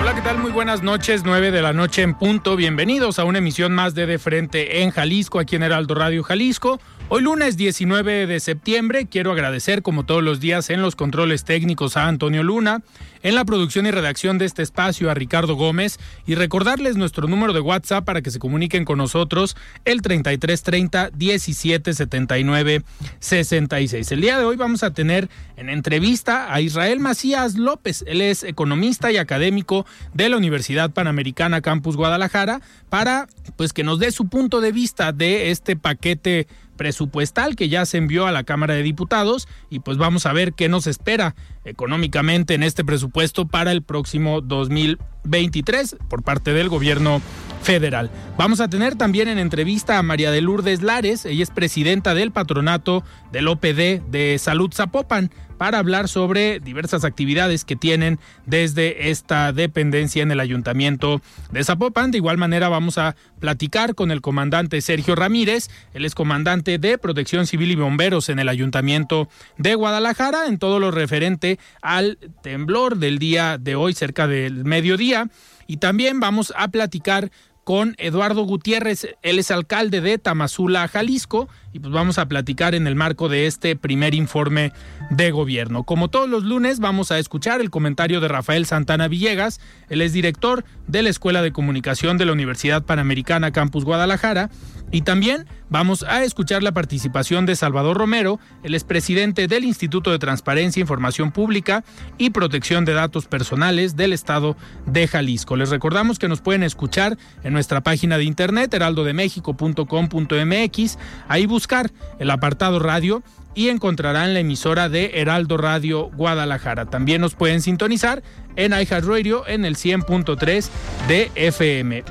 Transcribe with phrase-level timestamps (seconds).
[0.00, 0.38] Hola, ¿qué tal?
[0.38, 2.56] Muy buenas noches, 9 de la noche en punto.
[2.56, 6.80] Bienvenidos a una emisión más de De Frente en Jalisco, aquí en Heraldo Radio Jalisco.
[7.10, 11.96] Hoy lunes 19 de septiembre quiero agradecer como todos los días en los controles técnicos
[11.96, 12.82] a Antonio Luna,
[13.22, 17.52] en la producción y redacción de este espacio a Ricardo Gómez y recordarles nuestro número
[17.52, 22.82] de WhatsApp para que se comuniquen con nosotros el 3330 1779
[23.18, 24.12] 66.
[24.12, 28.04] El día de hoy vamos a tener en entrevista a Israel Macías López.
[28.06, 33.98] Él es economista y académico de la Universidad Panamericana Campus Guadalajara para pues que nos
[33.98, 36.46] dé su punto de vista de este paquete
[36.78, 40.54] presupuestal que ya se envió a la Cámara de Diputados y pues vamos a ver
[40.54, 41.34] qué nos espera
[41.66, 47.20] económicamente en este presupuesto para el próximo 2023 por parte del gobierno
[47.62, 48.10] federal.
[48.38, 52.32] Vamos a tener también en entrevista a María de Lourdes Lares, ella es presidenta del
[52.32, 59.52] patronato del OPD de Salud Zapopan para hablar sobre diversas actividades que tienen desde esta
[59.52, 61.20] dependencia en el ayuntamiento
[61.50, 62.10] de Zapopan.
[62.10, 66.96] De igual manera vamos a platicar con el comandante Sergio Ramírez, él es comandante de
[66.98, 72.98] Protección Civil y Bomberos en el ayuntamiento de Guadalajara, en todo lo referente al temblor
[72.98, 75.28] del día de hoy cerca del mediodía.
[75.66, 77.30] Y también vamos a platicar
[77.68, 82.86] con Eduardo Gutiérrez, él es alcalde de Tamazula, Jalisco, y pues vamos a platicar en
[82.86, 84.72] el marco de este primer informe
[85.10, 85.82] de gobierno.
[85.82, 89.60] Como todos los lunes, vamos a escuchar el comentario de Rafael Santana Villegas,
[89.90, 94.48] él es director de la Escuela de Comunicación de la Universidad Panamericana Campus Guadalajara,
[94.90, 100.18] y también vamos a escuchar la participación de Salvador Romero, el expresidente del Instituto de
[100.18, 101.84] Transparencia, Información Pública
[102.16, 104.56] y Protección de Datos Personales del Estado
[104.86, 105.56] de Jalisco.
[105.56, 110.98] Les recordamos que nos pueden escuchar en nuestra página de internet heraldodemexico.com.mx,
[111.28, 113.22] ahí buscar el apartado radio
[113.54, 116.86] y encontrarán la emisora de Heraldo Radio Guadalajara.
[116.86, 118.22] También nos pueden sintonizar
[118.56, 120.68] en iHeartRadio en el 100.3
[121.08, 122.04] de FM.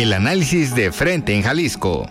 [0.00, 2.08] El análisis de frente en Jalisco.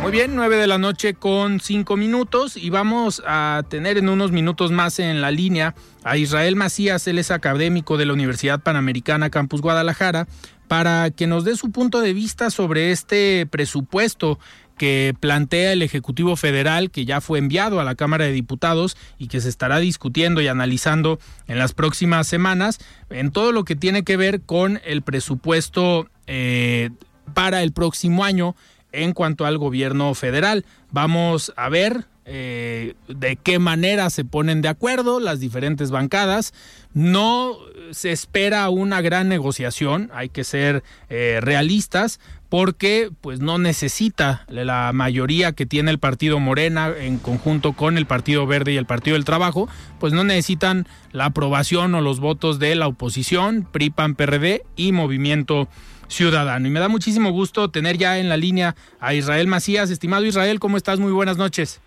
[0.00, 4.32] Muy bien, 9 de la noche con 5 minutos y vamos a tener en unos
[4.32, 5.74] minutos más en la línea
[6.04, 10.26] a Israel Macías, él es académico de la Universidad Panamericana Campus Guadalajara,
[10.68, 14.38] para que nos dé su punto de vista sobre este presupuesto
[14.82, 19.28] que plantea el Ejecutivo Federal, que ya fue enviado a la Cámara de Diputados y
[19.28, 24.02] que se estará discutiendo y analizando en las próximas semanas, en todo lo que tiene
[24.02, 26.90] que ver con el presupuesto eh,
[27.32, 28.56] para el próximo año
[28.90, 30.64] en cuanto al gobierno federal.
[30.90, 36.54] Vamos a ver eh, de qué manera se ponen de acuerdo las diferentes bancadas.
[36.94, 37.56] No
[37.90, 44.92] se espera una gran negociación, hay que ser eh, realistas, porque pues no necesita la
[44.92, 49.14] mayoría que tiene el partido Morena en conjunto con el Partido Verde y el Partido
[49.14, 49.68] del Trabajo,
[49.98, 54.92] pues no necesitan la aprobación o los votos de la oposición, PRI, PAN, PRD y
[54.92, 55.66] Movimiento
[56.08, 56.68] Ciudadano.
[56.68, 59.88] Y me da muchísimo gusto tener ya en la línea a Israel Macías.
[59.88, 61.00] Estimado Israel, ¿cómo estás?
[61.00, 61.80] Muy buenas noches.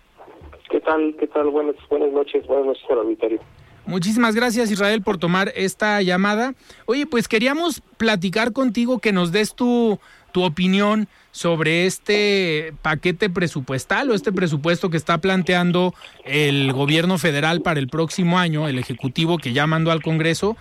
[0.70, 1.14] ¿Qué tal?
[1.18, 1.50] ¿Qué tal?
[1.50, 3.40] Buenas, buenas noches, buenas noches al auditorio.
[3.86, 6.54] Muchísimas gracias Israel por tomar esta llamada.
[6.86, 10.00] Oye, pues queríamos platicar contigo que nos des tu,
[10.32, 15.94] tu opinión sobre este paquete presupuestal o este presupuesto que está planteando
[16.24, 20.56] el gobierno federal para el próximo año, el Ejecutivo que ya mandó al Congreso.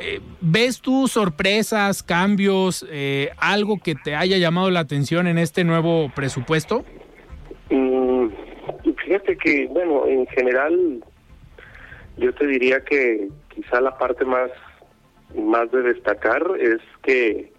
[0.00, 5.62] Eh, ¿Ves tú sorpresas, cambios, eh, algo que te haya llamado la atención en este
[5.62, 6.84] nuevo presupuesto?
[9.14, 11.04] Fíjate que, bueno, en general,
[12.16, 14.50] yo te diría que quizá la parte más,
[15.36, 17.52] más de destacar es que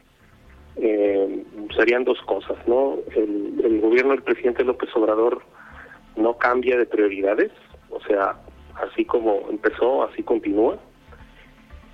[0.75, 1.43] eh,
[1.77, 2.97] serían dos cosas, ¿no?
[3.15, 5.43] El, el gobierno del presidente López Obrador
[6.17, 7.53] no cambia de prioridades,
[7.89, 8.35] o sea,
[8.91, 10.77] así como empezó, así continúa.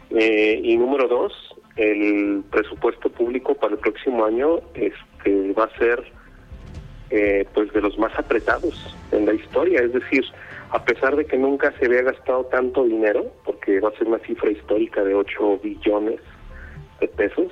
[0.09, 1.33] Eh, y número dos,
[1.75, 6.03] el presupuesto público para el próximo año este, va a ser
[7.11, 10.23] eh, pues de los más apretados en la historia, es decir,
[10.71, 14.19] a pesar de que nunca se había gastado tanto dinero, porque va a ser una
[14.19, 16.21] cifra histórica de 8 billones
[17.01, 17.51] de pesos,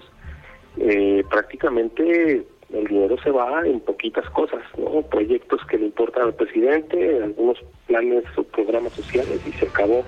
[0.77, 5.01] eh, prácticamente el dinero se va en poquitas cosas, ¿no?
[5.01, 7.57] Proyectos que le importan al presidente, algunos
[7.88, 10.03] planes o programas sociales y se acabó.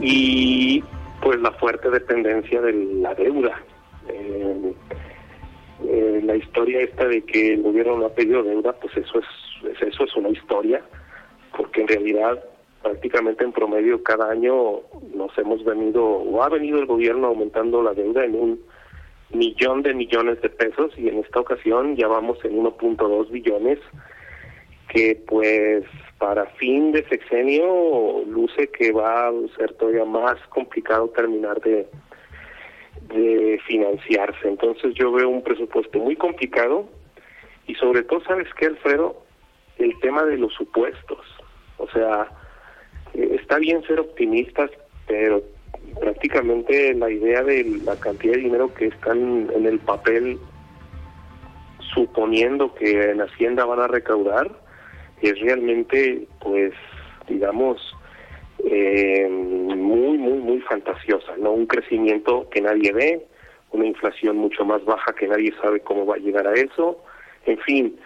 [0.00, 0.82] Y
[1.22, 3.62] pues la fuerte dependencia de la deuda.
[4.08, 4.74] Eh,
[5.94, 9.80] eh, la historia esta de que el gobierno no ha pedido deuda, pues eso es,
[9.80, 10.82] eso es una historia,
[11.56, 12.42] porque en realidad
[12.82, 14.80] prácticamente en promedio cada año
[15.14, 18.60] nos hemos venido, o ha venido el gobierno aumentando la deuda en un
[19.30, 23.78] millón de millones de pesos y en esta ocasión ya vamos en 1.2 billones
[24.88, 25.84] que pues
[26.18, 31.88] para fin de sexenio luce que va a ser todavía más complicado terminar de,
[33.08, 34.48] de financiarse.
[34.48, 36.88] Entonces yo veo un presupuesto muy complicado
[37.66, 39.22] y sobre todo, ¿sabes qué, Alfredo?
[39.78, 41.26] El tema de los supuestos.
[41.78, 42.28] O sea,
[43.14, 44.70] eh, está bien ser optimistas,
[45.06, 45.42] pero
[46.00, 50.38] prácticamente la idea de la cantidad de dinero que están en el papel
[51.94, 54.50] suponiendo que en Hacienda van a recaudar
[55.20, 56.72] es realmente pues
[57.28, 57.80] digamos
[58.66, 63.26] eh, muy muy muy fantasiosa no un crecimiento que nadie ve
[63.70, 67.02] una inflación mucho más baja que nadie sabe cómo va a llegar a eso
[67.46, 67.96] en fin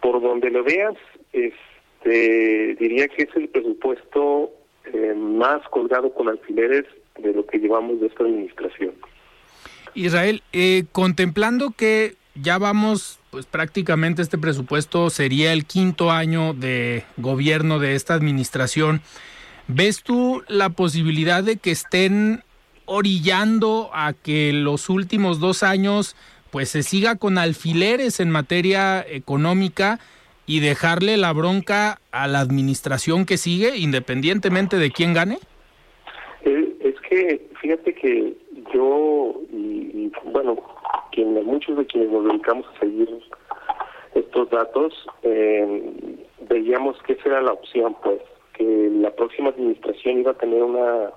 [0.00, 0.94] por donde lo veas
[1.32, 4.52] este diría que es el presupuesto
[4.92, 6.84] eh, más colgado con alfileres
[7.18, 8.92] de lo que llevamos de esta administración.
[9.94, 17.04] Israel, eh, contemplando que ya vamos, pues prácticamente este presupuesto sería el quinto año de
[17.16, 19.02] gobierno de esta administración,
[19.74, 22.42] ¿ves tú la posibilidad de que estén
[22.86, 26.16] orillando a que los últimos dos años
[26.50, 30.00] pues se siga con alfileres en materia económica
[30.46, 35.38] y dejarle la bronca a la administración que sigue, independientemente de quién gane?
[36.42, 38.36] Eh, es que fíjate que
[38.74, 40.56] yo y, bueno,
[41.12, 43.08] quien, muchos de quienes nos dedicamos a seguir
[44.14, 46.16] estos datos, eh,
[46.48, 48.20] veíamos que esa era la opción, pues,
[48.60, 51.12] que la próxima administración iba a tener una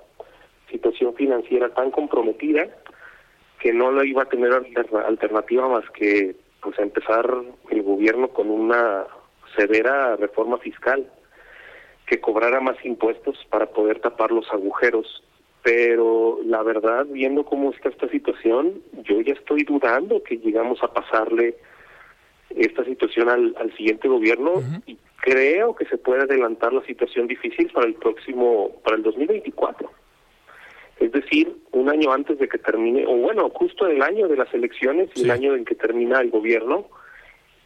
[0.70, 2.68] situación financiera tan comprometida
[3.60, 4.50] que no la iba a tener
[5.06, 7.30] alternativa más que pues empezar
[7.68, 9.04] el gobierno con una
[9.56, 11.06] severa reforma fiscal
[12.06, 15.22] que cobrara más impuestos para poder tapar los agujeros.
[15.62, 20.92] Pero la verdad, viendo cómo está esta situación, yo ya estoy dudando que llegamos a
[20.94, 21.56] pasarle
[22.56, 27.70] esta situación al, al siguiente gobierno y creo que se puede adelantar la situación difícil
[27.72, 29.90] para el próximo, para el 2024.
[31.00, 34.52] Es decir, un año antes de que termine, o bueno, justo el año de las
[34.52, 36.88] elecciones y el año en que termina el gobierno,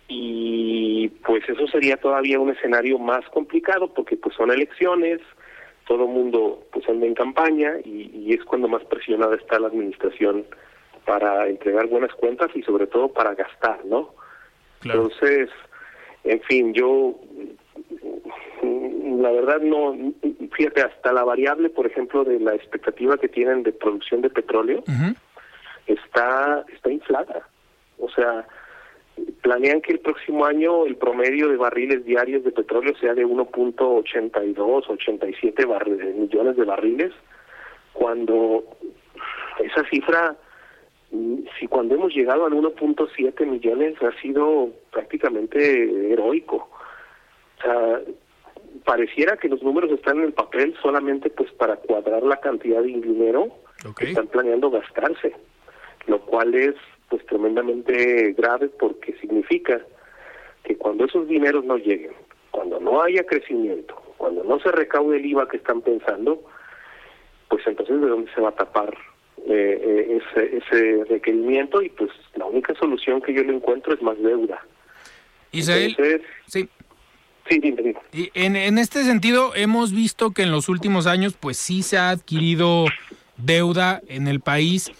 [0.06, 5.20] y pues eso sería todavía un escenario más complicado porque pues son elecciones,
[5.88, 10.44] todo el mundo pues anda en campaña y, es cuando más presionada está la administración
[11.04, 14.14] para entregar buenas cuentas y sobre todo para gastar, ¿no?
[14.84, 15.50] Entonces,
[16.24, 17.18] en fin, yo
[18.62, 19.96] la verdad no,
[20.52, 24.82] fíjate, hasta la variable, por ejemplo, de la expectativa que tienen de producción de petróleo
[25.86, 27.48] está está inflada.
[27.98, 28.46] O sea,
[29.42, 34.84] planean que el próximo año el promedio de barriles diarios de petróleo sea de 1.82,
[34.88, 35.66] 87
[36.16, 37.12] millones de barriles,
[37.92, 38.64] cuando
[39.58, 40.36] esa cifra,
[41.10, 46.68] si cuando hemos llegado al 1.7 millones ha sido prácticamente heroico.
[47.58, 48.00] O sea,
[48.84, 52.88] pareciera que los números están en el papel solamente pues para cuadrar la cantidad de
[52.88, 53.48] dinero
[53.96, 55.34] que están planeando gastarse,
[56.06, 56.74] lo cual es
[57.08, 59.80] pues tremendamente grave porque significa
[60.64, 62.12] que cuando esos dineros no lleguen,
[62.50, 66.42] cuando no haya crecimiento, cuando no se recaude el IVA que están pensando,
[67.48, 68.94] pues entonces de dónde se va a tapar
[69.48, 74.02] eh, eh, ese, ese requerimiento y pues la única solución que yo le encuentro es
[74.02, 74.62] más deuda.
[75.52, 75.96] Israel,
[76.46, 76.68] sí.
[77.48, 77.60] Sí,
[78.12, 81.96] Y en, en este sentido hemos visto que en los últimos años pues sí se
[81.96, 82.84] ha adquirido
[83.38, 84.92] deuda en el país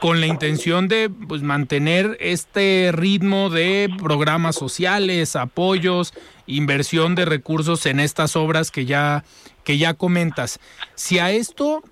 [0.00, 6.14] con la intención de pues, mantener este ritmo de programas sociales, apoyos,
[6.46, 9.24] inversión de recursos en estas obras que ya,
[9.64, 10.60] que ya comentas.
[10.94, 11.82] Si a esto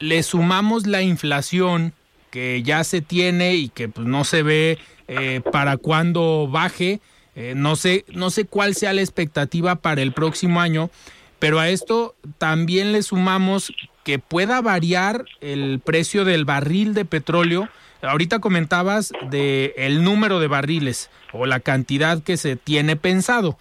[0.00, 1.92] le sumamos la inflación
[2.30, 4.78] que ya se tiene y que pues, no se ve
[5.08, 7.00] eh, para cuándo baje,
[7.36, 10.90] eh, no, sé, no sé cuál sea la expectativa para el próximo año,
[11.38, 13.72] pero a esto también le sumamos
[14.04, 17.68] que pueda variar el precio del barril de petróleo.
[18.02, 23.58] Ahorita comentabas de el número de barriles o la cantidad que se tiene pensado,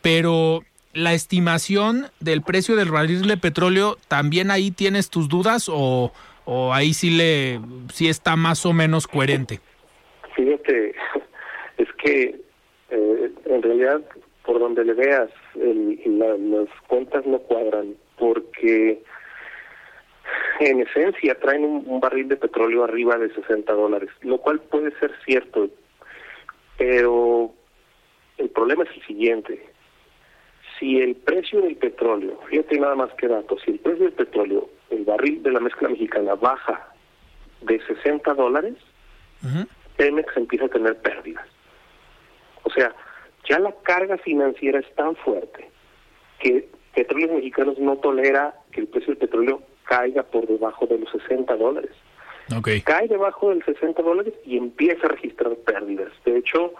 [0.00, 6.12] pero la estimación del precio del barril de petróleo, ¿también ahí tienes tus dudas o,
[6.72, 7.60] ahí sí, le,
[7.92, 9.60] sí está más o menos coherente?
[10.34, 10.94] Fíjate,
[11.78, 12.40] es que
[12.90, 14.02] eh, en realidad
[14.44, 19.02] por donde le veas, las cuentas no cuadran, porque
[20.60, 25.12] en esencia traen un, barril de petróleo arriba de 60 dólares, lo cual puede ser
[25.24, 25.68] cierto,
[26.76, 27.52] pero
[28.38, 29.71] el problema es el siguiente.
[30.82, 34.68] Si el precio del petróleo, fíjate nada más que datos, si el precio del petróleo,
[34.90, 36.92] el barril de la mezcla mexicana baja
[37.60, 38.74] de 60 dólares,
[39.96, 41.46] Pemex empieza a tener pérdidas.
[42.64, 42.92] O sea,
[43.48, 45.70] ya la carga financiera es tan fuerte
[46.40, 51.10] que Petróleos Mexicanos no tolera que el precio del petróleo caiga por debajo de los
[51.12, 51.92] 60 dólares.
[52.82, 56.10] Cae debajo del 60 dólares y empieza a registrar pérdidas.
[56.24, 56.74] De hecho,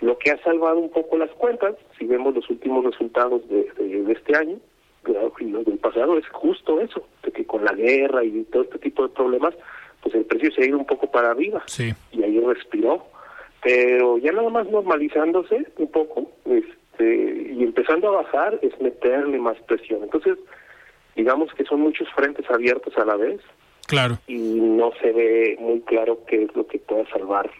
[0.00, 3.70] lo que ha salvado un poco las cuentas, si vemos los últimos resultados de,
[4.10, 4.58] este año
[5.38, 8.78] y los del pasado, es justo eso, de que con la guerra y todo este
[8.78, 9.54] tipo de problemas,
[10.02, 11.62] pues el precio se ha ido un poco para arriba
[12.12, 13.06] y ahí respiró.
[13.62, 19.58] Pero ya nada más normalizándose un poco este, y empezando a bajar es meterle más
[19.62, 20.02] presión.
[20.02, 20.36] Entonces,
[21.16, 23.40] digamos que son muchos frentes abiertos a la vez.
[23.86, 24.18] Claro.
[24.26, 27.50] Y no se ve muy claro qué es lo que pueda salvar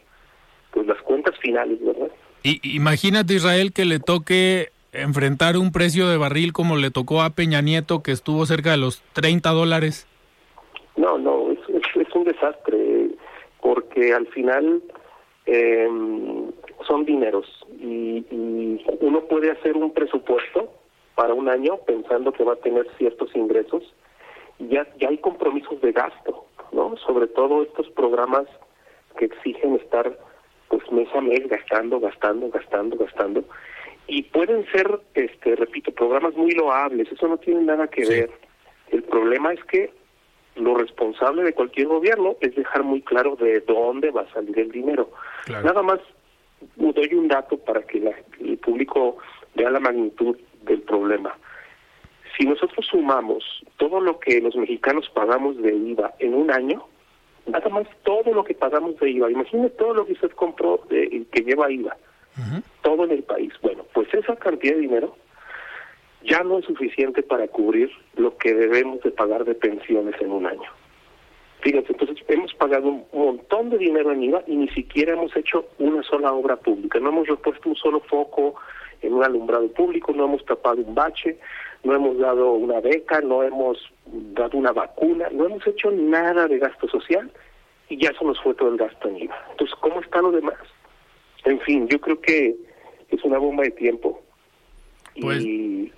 [0.74, 2.08] pues las cuentas finales, ¿verdad?
[2.42, 7.30] Y imagínate Israel que le toque enfrentar un precio de barril como le tocó a
[7.30, 10.06] Peña Nieto que estuvo cerca de los 30 dólares.
[10.96, 13.10] No, no, es, es, un desastre
[13.62, 14.82] porque al final
[15.46, 15.88] eh,
[16.86, 17.46] son dineros
[17.80, 20.70] y, y uno puede hacer un presupuesto
[21.14, 23.82] para un año pensando que va a tener ciertos ingresos
[24.58, 26.96] y ya, ya hay compromisos de gasto, ¿no?
[26.98, 28.46] Sobre todo estos programas
[29.16, 30.16] que exigen estar
[30.68, 33.44] pues mes a mes gastando, gastando, gastando, gastando
[34.06, 38.30] y pueden ser, este, repito, programas muy loables, eso no tiene nada que ver.
[38.90, 39.90] El problema es que
[40.56, 44.70] lo responsable de cualquier gobierno es dejar muy claro de dónde va a salir el
[44.70, 45.10] dinero.
[45.48, 46.00] Nada más
[46.76, 49.16] doy un dato para que el público
[49.54, 51.36] vea la magnitud del problema.
[52.36, 56.86] Si nosotros sumamos todo lo que los mexicanos pagamos de IVA en un año,
[57.46, 61.24] nada más todo lo que pagamos de IVA, imagine todo lo que usted compró de,
[61.30, 61.96] que lleva IVA,
[62.82, 63.52] todo en el país.
[63.62, 65.14] Bueno, pues esa cantidad de dinero
[66.22, 70.46] ya no es suficiente para cubrir lo que debemos de pagar de pensiones en un
[70.46, 70.70] año.
[71.60, 75.66] Fíjense, entonces hemos pagado un montón de dinero en IVA y ni siquiera hemos hecho
[75.78, 78.54] una sola obra pública, no hemos repuesto un solo foco
[79.00, 81.38] en un alumbrado público, no hemos tapado un bache,
[81.84, 83.78] no hemos dado una beca, no hemos
[84.34, 87.30] dado una vacuna, no hemos hecho nada de gasto social
[87.88, 89.36] y ya se nos fue todo el gasto en IVA.
[89.50, 90.58] Entonces, ¿cómo está lo demás?
[91.44, 92.56] En fin, yo creo que
[93.10, 94.22] es una bomba de tiempo.
[95.20, 95.92] Pues y,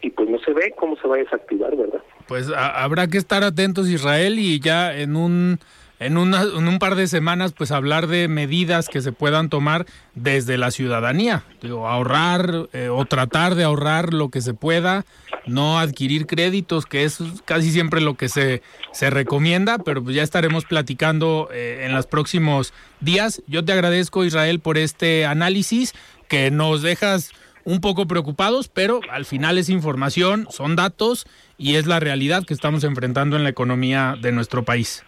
[0.00, 2.02] y pues no se ve cómo se va a desactivar, ¿verdad?
[2.26, 5.58] Pues habrá que estar atentos Israel y ya en un
[6.00, 10.58] en, una, un par de semanas pues hablar de medidas que se puedan tomar desde
[10.58, 15.04] la ciudadanía, digo, ahorrar eh, o tratar de ahorrar lo que se pueda,
[15.46, 20.22] no adquirir créditos, que es casi siempre lo que se, se recomienda, pero pues ya
[20.22, 23.42] estaremos platicando eh, en los próximos días.
[23.46, 25.94] Yo te agradezco Israel por este análisis
[26.28, 27.30] que nos dejas
[27.64, 31.26] un poco preocupados, pero al final es información, son datos
[31.58, 35.04] y es la realidad que estamos enfrentando en la economía de nuestro país.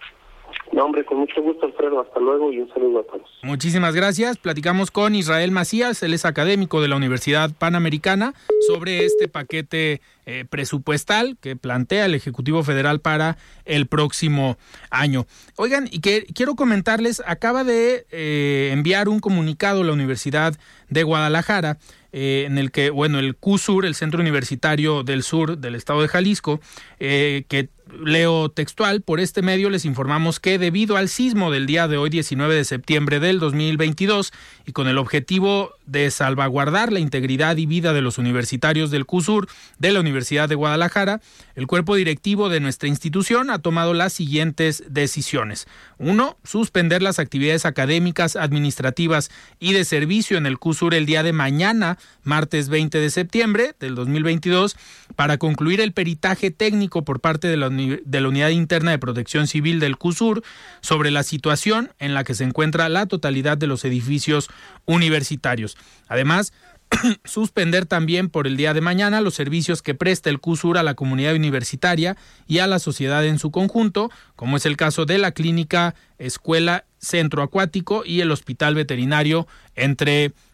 [0.72, 2.00] No, hombre, con mucho gusto, Alfredo.
[2.00, 3.28] Hasta luego y un saludo a todos.
[3.42, 4.38] Muchísimas gracias.
[4.38, 8.32] Platicamos con Israel Macías, él es académico de la Universidad Panamericana,
[8.66, 13.36] sobre este paquete eh, presupuestal que plantea el Ejecutivo Federal para
[13.66, 14.56] el próximo
[14.90, 15.26] año.
[15.56, 20.54] Oigan, y que quiero comentarles, acaba de eh, enviar un comunicado la Universidad
[20.88, 21.78] de Guadalajara
[22.12, 26.08] eh, en el que, bueno, el CUSUR, el Centro Universitario del Sur del Estado de
[26.08, 26.60] Jalisco,
[27.00, 31.88] eh, que leo textual, por este medio les informamos que debido al sismo del día
[31.88, 34.32] de hoy, 19 de septiembre del 2022,
[34.66, 39.48] y con el objetivo de salvaguardar la integridad y vida de los universitarios del CUSUR
[39.78, 41.20] de la Universidad de Guadalajara,
[41.54, 45.66] el cuerpo directivo de nuestra institución ha tomado las siguientes decisiones.
[45.98, 51.32] Uno, suspender las actividades académicas, administrativas y de servicio en el CUSUR el día de
[51.32, 54.76] mañana, martes 20 de septiembre del 2022,
[55.16, 57.68] para concluir el peritaje técnico por parte de la,
[58.04, 60.42] de la Unidad Interna de Protección Civil del CUSUR
[60.80, 64.48] sobre la situación en la que se encuentra la totalidad de los edificios
[64.86, 65.76] universitarios.
[66.08, 66.52] Además,
[67.24, 70.94] suspender también por el día de mañana los servicios que presta el CUSUR a la
[70.94, 75.32] comunidad universitaria y a la sociedad en su conjunto, como es el caso de la
[75.32, 80.51] clínica, escuela, centro acuático y el hospital veterinario, entre otros.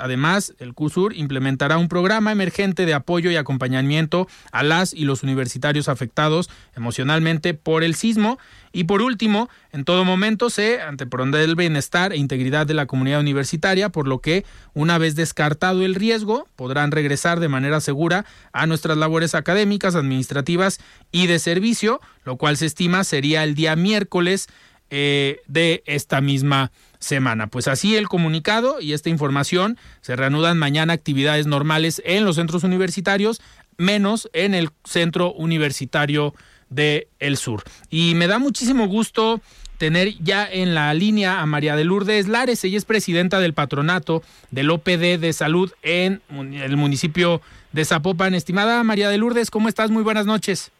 [0.00, 5.22] Además, el CUSUR implementará un programa emergente de apoyo y acompañamiento a las y los
[5.22, 8.38] universitarios afectados emocionalmente por el sismo.
[8.72, 13.20] Y por último, en todo momento se antepondrá el bienestar e integridad de la comunidad
[13.20, 18.66] universitaria, por lo que, una vez descartado el riesgo, podrán regresar de manera segura a
[18.66, 20.80] nuestras labores académicas, administrativas
[21.10, 24.48] y de servicio, lo cual se estima sería el día miércoles
[24.88, 27.48] eh, de esta misma semana.
[27.48, 32.64] Pues así el comunicado y esta información se reanudan mañana actividades normales en los centros
[32.64, 33.42] universitarios,
[33.76, 36.34] menos en el centro universitario
[36.70, 37.64] de El Sur.
[37.90, 39.40] Y me da muchísimo gusto
[39.78, 42.62] tener ya en la línea a María de Lourdes Lares.
[42.62, 47.40] Ella es presidenta del patronato del OPD de salud en el municipio
[47.72, 48.34] de Zapopan.
[48.34, 49.90] Estimada María de Lourdes, ¿cómo estás?
[49.90, 50.70] Muy buenas noches.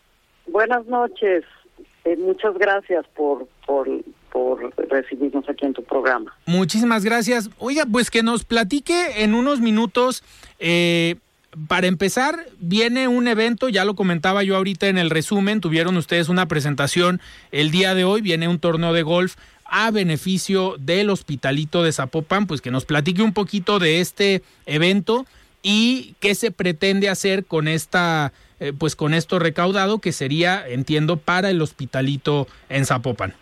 [0.47, 1.45] Buenas noches.
[2.05, 3.89] Eh, muchas gracias por, por,
[4.33, 6.35] por recibirnos aquí en tu programa.
[6.47, 7.51] Muchísimas gracias.
[7.59, 10.25] Oiga, pues que nos platique en unos minutos.
[10.59, 11.17] Eh,
[11.69, 16.31] para empezar, viene un evento, ya lo comentaba yo ahorita en el resumen, tuvieron ustedes
[16.31, 17.21] una presentación
[17.51, 19.37] el día de hoy, viene un torneo de golf
[19.67, 25.27] a beneficio del Hospitalito de Zapopan, pues que nos platique un poquito de este evento
[25.63, 31.17] y qué se pretende hacer con esta eh, pues con esto recaudado que sería, entiendo,
[31.17, 33.35] para el Hospitalito en Zapopan.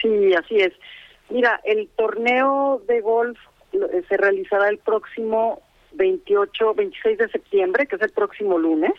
[0.00, 0.72] Sí, así es.
[1.30, 3.38] Mira, el torneo de golf
[3.72, 5.60] eh, se realizará el próximo
[5.92, 8.92] 28, 26 de septiembre, que es el próximo lunes,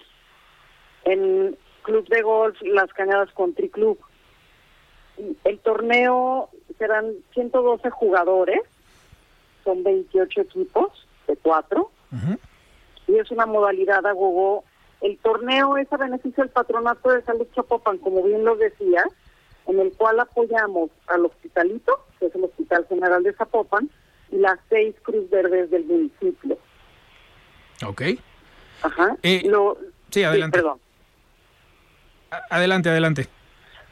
[1.06, 4.00] en Club de Golf Las Cañadas Country Club.
[5.44, 8.62] El torneo serán 112 jugadores,
[9.64, 11.92] son 28 equipos de cuatro,
[13.08, 14.64] y es una modalidad a gogo.
[15.02, 19.04] El torneo es a beneficio del Patronato de Salud Chapopan, como bien lo decía,
[19.70, 23.90] en el cual apoyamos al hospitalito, que es el Hospital General de Zapopan,
[24.32, 26.58] y las seis Cruz Verdes del municipio.
[27.86, 28.02] Ok.
[28.82, 29.16] Ajá.
[29.24, 29.50] Eh,
[30.10, 30.58] sí, adelante.
[30.58, 30.80] perdón.
[32.50, 33.28] Adelante, adelante.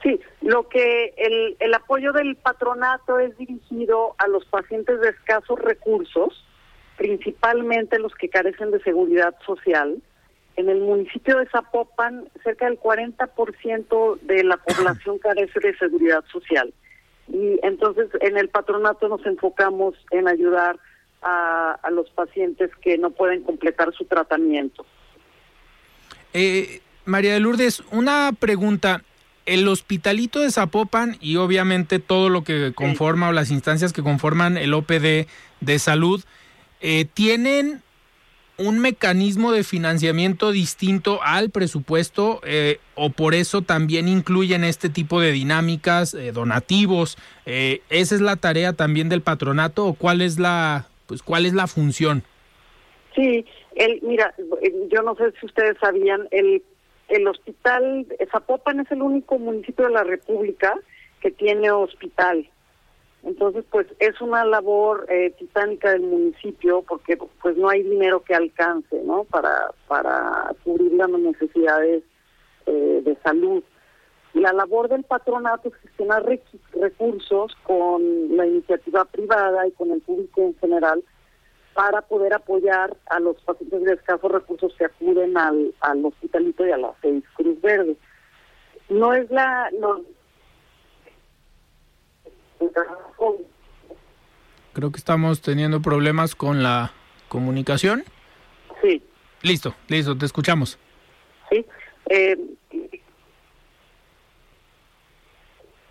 [0.04, 5.60] Sí, lo que el, el apoyo del patronato es dirigido a los pacientes de escasos
[5.60, 6.46] recursos,
[6.98, 10.02] principalmente los que carecen de seguridad social.
[10.58, 16.74] En el municipio de Zapopan, cerca del 40% de la población carece de seguridad social.
[17.28, 20.80] Y entonces en el patronato nos enfocamos en ayudar
[21.22, 24.86] a, los pacientes que no pueden completar su tratamiento.
[26.34, 29.04] Eh, María de Lourdes, una pregunta.
[29.46, 34.58] El hospitalito de Zapopan y obviamente todo lo que conforma o las instancias que conforman
[34.58, 35.26] el OPD
[35.62, 36.22] de salud,
[36.82, 37.82] eh, ¿tienen
[38.58, 45.22] un mecanismo de financiamiento distinto al presupuesto eh, o por eso también incluyen este tipo
[45.22, 47.18] de dinámicas, donativos?
[47.46, 51.68] ¿Esa es la tarea también del patronato o cuál es la pues cuál es la
[51.68, 52.24] función.
[53.16, 54.36] Sí, el, mira,
[54.92, 56.62] yo no sé si ustedes sabían, el,
[57.08, 60.76] el hospital Zapopan es el único municipio de la República
[61.22, 62.48] que tiene hospital.
[63.24, 68.36] Entonces, pues es una labor eh, titánica del municipio porque pues no hay dinero que
[68.36, 69.26] alcance, ¿no?
[69.26, 72.04] Para para cubrir las necesidades
[72.66, 73.64] eh, de salud.
[74.34, 76.24] La labor del patronato es gestionar
[76.74, 81.04] recursos con la iniciativa privada y con el público en general
[81.74, 86.72] para poder apoyar a los pacientes de escasos recursos que acuden al, al hospitalito y
[86.72, 87.96] a la seis Cruz Verde.
[88.90, 89.70] No es la...
[94.74, 96.92] Creo que estamos teniendo problemas con la
[97.30, 98.04] comunicación.
[98.82, 99.04] Sí.
[99.42, 100.78] Listo, listo, te escuchamos.
[101.50, 101.66] Sí.
[102.10, 102.38] Eh,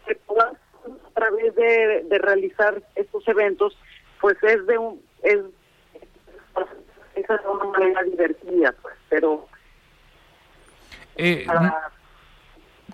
[0.09, 3.76] a través de, de realizar estos eventos,
[4.20, 5.40] pues es de un es
[7.14, 9.48] esa es una manera divertida, pues, pero
[11.16, 11.46] eh,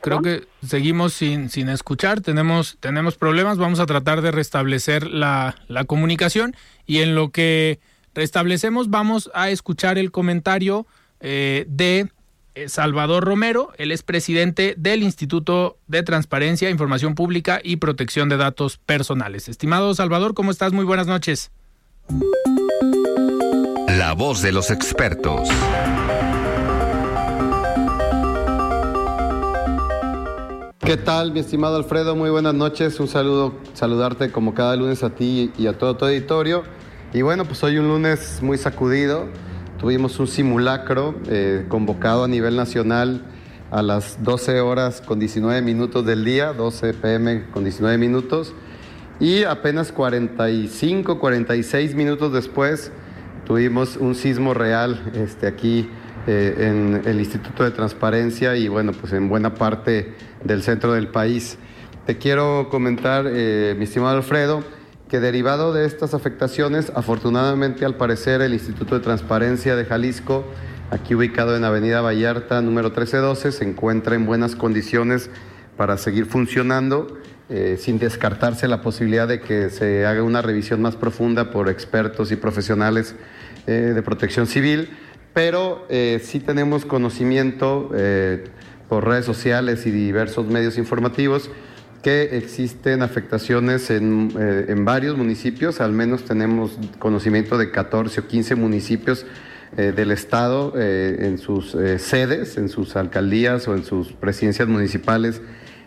[0.03, 5.57] creo que seguimos sin, sin escuchar, tenemos, tenemos problemas, vamos a tratar de restablecer la,
[5.69, 6.55] la comunicación
[6.87, 7.81] y en lo que
[8.15, 10.87] restablecemos vamos a escuchar el comentario
[11.21, 12.11] eh, de
[12.55, 18.37] eh, Salvador Romero, él es presidente del Instituto de Transparencia, Información Pública y Protección de
[18.37, 19.49] Datos Personales.
[19.49, 20.73] Estimado Salvador, ¿cómo estás?
[20.73, 21.51] Muy buenas noches.
[23.88, 25.49] La voz de los expertos.
[30.85, 32.16] ¿Qué tal, mi estimado Alfredo?
[32.16, 32.99] Muy buenas noches.
[32.99, 36.64] Un saludo, saludarte como cada lunes a ti y a todo tu auditorio.
[37.12, 39.29] Y bueno, pues hoy un lunes muy sacudido
[39.83, 43.23] Tuvimos un simulacro eh, convocado a nivel nacional
[43.73, 48.55] a las 12 horas con 19 minutos del día, 12 pm con 19 minutos.
[49.18, 52.92] y apenas 45, 46 minutos después
[53.45, 55.88] tuvimos un sismo real este, aquí
[56.27, 61.09] eh, en el Instituto de Transparencia y bueno, pues en buena parte del centro del
[61.09, 61.59] país.
[62.07, 64.65] Te quiero comentar, eh, mi estimado Alfredo,
[65.09, 70.45] que derivado de estas afectaciones, afortunadamente al parecer el Instituto de Transparencia de Jalisco,
[70.91, 75.31] aquí ubicado en Avenida Vallarta número 1312, se encuentra en buenas condiciones
[75.77, 80.97] para seguir funcionando eh, sin descartarse la posibilidad de que se haga una revisión más
[80.97, 83.15] profunda por expertos y profesionales
[83.67, 84.89] eh, de protección civil,
[85.35, 87.90] pero eh, sí tenemos conocimiento
[88.88, 91.51] por redes sociales y diversos medios informativos
[92.03, 98.55] que existen afectaciones en, en, varios municipios, al menos tenemos conocimiento de 14 o 15
[98.57, 99.25] municipios
[99.77, 105.40] del Estado en sus sedes, en sus alcaldías o en sus presidencias municipales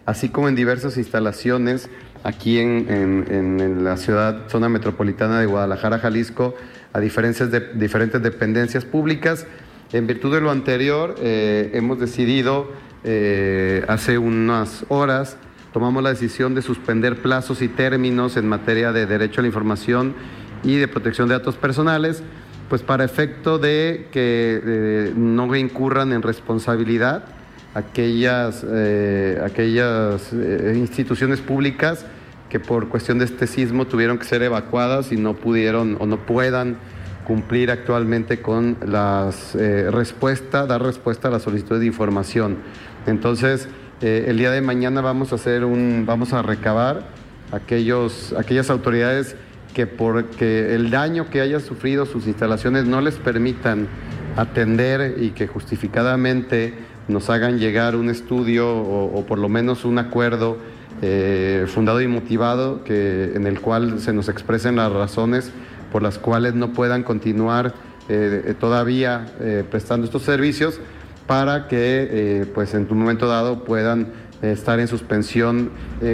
[0.05, 1.89] así como en diversas instalaciones
[2.25, 6.55] aquí en, la ciudad, zona metropolitana de Guadalajara, Jalisco,
[6.91, 9.45] a diferentes, diferentes dependencias públicas.
[9.93, 12.71] En virtud de lo anterior, eh, hemos decidido
[13.03, 15.37] eh, hace unas horas,
[15.71, 20.15] tomamos la decisión de suspender plazos y términos en materia de derecho a la información
[20.63, 22.23] y de protección de datos personales,
[22.69, 27.25] pues para efecto de que eh, no incurran en responsabilidad
[27.75, 28.65] aquellas,
[29.43, 32.05] aquellas instituciones públicas
[32.49, 36.17] que por cuestión de este sismo tuvieron que ser evacuadas y no pudieron o no
[36.25, 36.77] puedan
[37.25, 42.57] cumplir actualmente con las eh, respuesta, dar respuesta a la solicitud de información.
[43.07, 43.67] Entonces,
[44.01, 47.07] el día de mañana vamos a hacer un, vamos a recabar
[47.51, 49.35] aquellos, aquellas autoridades
[49.73, 53.87] que porque el daño que hayan sufrido sus instalaciones no les permitan
[54.37, 56.73] atender y que justificadamente
[57.07, 60.57] nos hagan llegar un estudio o, por lo menos un acuerdo
[61.01, 65.51] eh, fundado y motivado que, en el cual se nos expresen las razones
[65.91, 67.73] por las cuales no puedan continuar
[68.07, 70.79] eh, todavía eh, prestando estos servicios
[71.27, 75.71] para que pues en un momento dado puedan estar en suspensión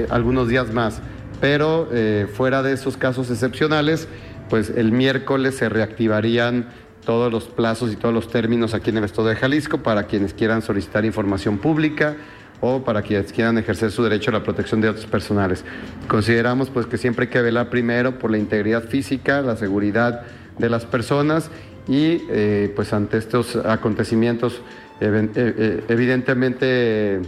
[0.09, 1.01] algunos días más.
[1.41, 1.89] Pero
[2.33, 4.07] fuera de esos casos excepcionales,
[4.49, 6.67] pues el miércoles se reactivarían
[7.05, 10.33] todos los plazos y todos los términos aquí en el Estado de Jalisco para quienes
[10.33, 12.15] quieran solicitar información pública
[12.61, 15.65] o para quienes quieran ejercer su derecho a la protección de datos personales.
[16.07, 20.21] Consideramos pues que siempre hay que velar primero por la integridad física, la seguridad
[20.57, 21.49] de las personas
[21.87, 24.61] y eh, pues ante estos acontecimientos
[24.99, 27.21] eh, eh, evidentemente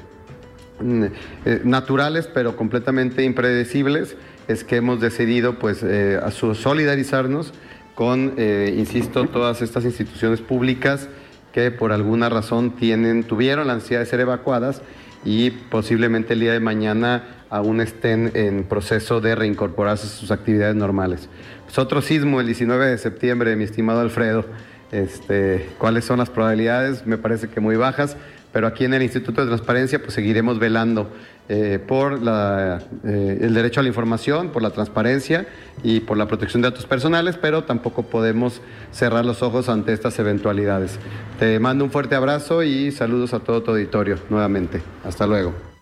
[1.63, 4.15] naturales pero completamente impredecibles
[4.47, 7.53] es que hemos decidido pues a solidarizarnos
[7.95, 11.09] con, eh, insisto, todas estas instituciones públicas
[11.51, 14.81] que por alguna razón tienen, tuvieron la necesidad de ser evacuadas
[15.25, 20.75] y posiblemente el día de mañana aún estén en proceso de reincorporarse a sus actividades
[20.75, 21.29] normales.
[21.65, 24.45] Pues otro sismo el 19 de septiembre, mi estimado Alfredo.
[24.91, 27.05] Este, ¿Cuáles son las probabilidades?
[27.05, 28.17] Me parece que muy bajas,
[28.51, 31.11] pero aquí en el Instituto de Transparencia pues seguiremos velando
[31.49, 35.45] eh, por eh, el derecho a la información, por la transparencia
[35.83, 40.17] y por la protección de datos personales, pero tampoco podemos cerrar los ojos ante estas
[40.19, 40.99] eventualidades.
[41.39, 44.81] Te mando un fuerte abrazo y saludos a todo tu auditorio nuevamente.
[45.03, 45.72] Hasta luego.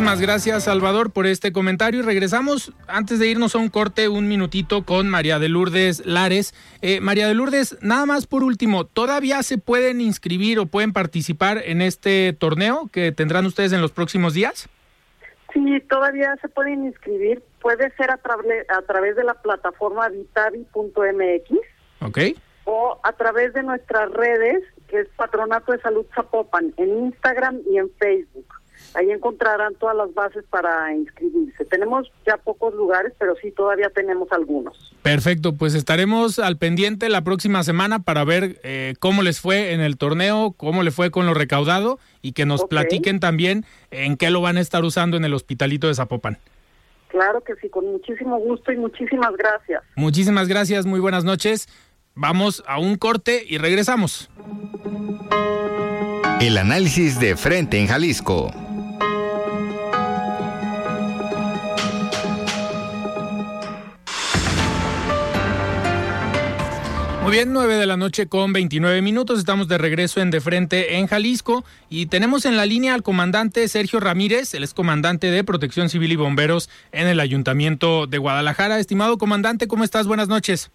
[0.00, 2.00] Muchísimas gracias, Salvador, por este comentario.
[2.00, 6.54] Y regresamos, antes de irnos a un corte, un minutito con María de Lourdes Lares.
[6.80, 11.60] Eh, María de Lourdes, nada más por último, ¿todavía se pueden inscribir o pueden participar
[11.62, 14.70] en este torneo que tendrán ustedes en los próximos días?
[15.52, 17.42] Sí, todavía se pueden inscribir.
[17.60, 21.50] Puede ser a, a través de la plataforma vitavi.mx.
[22.00, 22.18] Ok.
[22.64, 27.76] O a través de nuestras redes, que es Patronato de Salud Zapopan, en Instagram y
[27.76, 28.59] en Facebook.
[28.94, 31.64] Ahí encontrarán todas las bases para inscribirse.
[31.64, 34.94] Tenemos ya pocos lugares, pero sí todavía tenemos algunos.
[35.02, 39.80] Perfecto, pues estaremos al pendiente la próxima semana para ver eh, cómo les fue en
[39.80, 44.30] el torneo, cómo le fue con lo recaudado y que nos platiquen también en qué
[44.30, 46.38] lo van a estar usando en el hospitalito de Zapopan.
[47.08, 49.82] Claro que sí, con muchísimo gusto y muchísimas gracias.
[49.96, 51.68] Muchísimas gracias, muy buenas noches.
[52.14, 54.30] Vamos a un corte y regresamos.
[56.40, 58.50] El análisis de frente en Jalisco.
[67.30, 69.38] Muy bien, 9 de la noche con 29 minutos.
[69.38, 73.68] Estamos de regreso en De Frente en Jalisco y tenemos en la línea al comandante
[73.68, 78.80] Sergio Ramírez, el es comandante de Protección Civil y Bomberos en el Ayuntamiento de Guadalajara.
[78.80, 80.08] Estimado comandante, ¿cómo estás?
[80.08, 80.72] Buenas noches.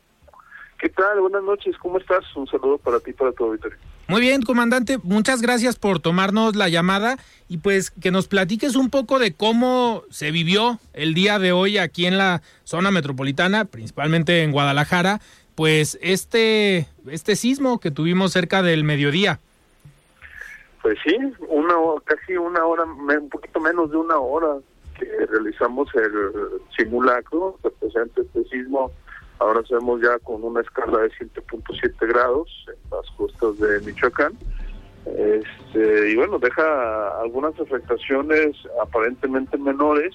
[0.79, 1.19] ¿Qué tal?
[1.19, 2.23] Buenas noches, ¿cómo estás?
[2.37, 3.77] Un saludo para ti y para tu auditorio.
[4.07, 7.17] Muy bien, comandante, muchas gracias por tomarnos la llamada
[7.49, 11.79] y pues que nos platiques un poco de cómo se vivió el día de hoy
[11.79, 15.21] aquí en la zona metropolitana, principalmente en Guadalajara,
[15.55, 19.39] pues este, este sismo que tuvimos cerca del mediodía.
[20.81, 21.15] Pues sí,
[21.47, 24.57] una casi una hora, un poquito menos de una hora
[24.99, 28.91] que realizamos el simulacro, representa este sismo
[29.39, 34.33] Ahora sabemos ya con una escala de 7.7 grados en las costas de Michoacán.
[35.05, 40.13] Este, y bueno, deja algunas afectaciones aparentemente menores.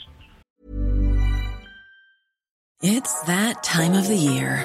[2.83, 4.64] It's that time of the year.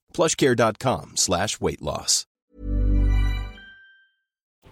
[0.13, 2.27] plushcare.com slash weight loss.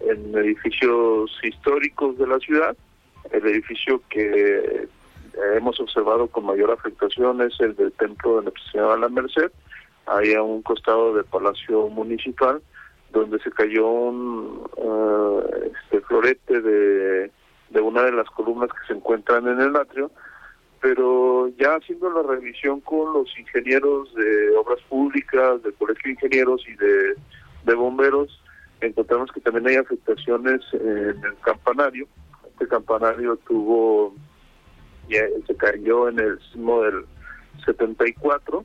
[0.01, 2.75] En edificios históricos de la ciudad,
[3.31, 4.87] el edificio que
[5.55, 9.51] hemos observado con mayor afectación es el del Templo de Nuestra Señora de la Merced,
[10.05, 12.61] ahí a un costado del Palacio Municipal,
[13.11, 17.31] donde se cayó un uh, este florete de,
[17.69, 20.11] de una de las columnas que se encuentran en el atrio,
[20.81, 26.65] pero ya haciendo la revisión con los ingenieros de obras públicas, del Colegio de Ingenieros
[26.67, 27.15] y de,
[27.65, 28.41] de Bomberos,
[28.81, 32.07] encontramos que también hay afectaciones en el campanario.
[32.51, 34.15] Este campanario tuvo,
[35.09, 37.05] se cayó en el sismo del
[37.65, 38.63] 74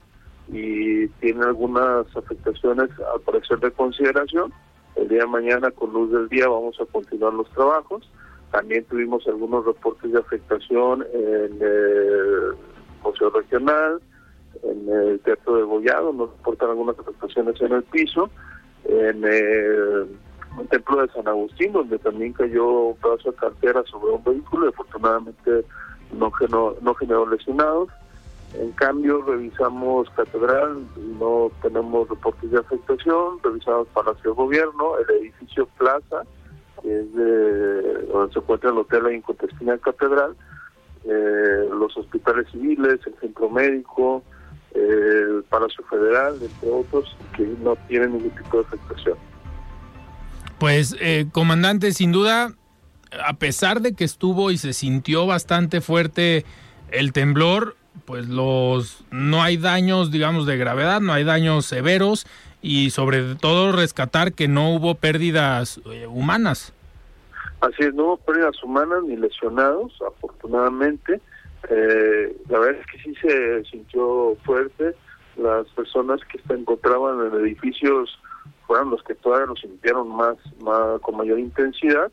[0.49, 4.53] y tiene algunas afectaciones al parecer de consideración.
[4.95, 8.09] El día de mañana, con luz del día, vamos a continuar los trabajos.
[8.55, 12.55] También tuvimos algunos reportes de afectación en el
[13.03, 14.01] Museo Regional,
[14.63, 18.31] en el Teatro de Bollado, nos reportan algunas afectaciones en el piso,
[18.85, 20.07] en el,
[20.71, 24.69] Templo de San Agustín, donde también cayó un pedazo de cartera sobre un vehículo y
[24.69, 25.65] afortunadamente
[26.17, 27.89] no generó, no generó lesionados.
[28.57, 30.79] En cambio, revisamos Catedral,
[31.19, 36.23] no tenemos reportes de afectación, revisamos Palacio de Gobierno, el edificio Plaza,
[36.85, 40.37] que es de donde se encuentra el hotel en Contestina Catedral,
[41.05, 44.23] eh, los hospitales civiles, el centro médico,
[44.75, 49.17] eh, el Palacio Federal, entre otros, que no tienen ningún tipo de afectación.
[50.59, 52.53] Pues, eh, comandante, sin duda,
[53.27, 56.45] a pesar de que estuvo y se sintió bastante fuerte
[56.91, 62.27] el temblor, pues los no hay daños, digamos, de gravedad, no hay daños severos
[62.65, 66.73] y sobre todo rescatar que no hubo pérdidas eh, humanas.
[67.61, 71.21] Así es, no hubo pérdidas humanas ni lesionados, afortunadamente.
[71.69, 74.95] Eh, la verdad es que sí se sintió fuerte.
[75.37, 78.19] Las personas que se encontraban en edificios
[78.67, 80.37] fueron los que todavía lo sintieron más,
[81.03, 82.11] con mayor intensidad,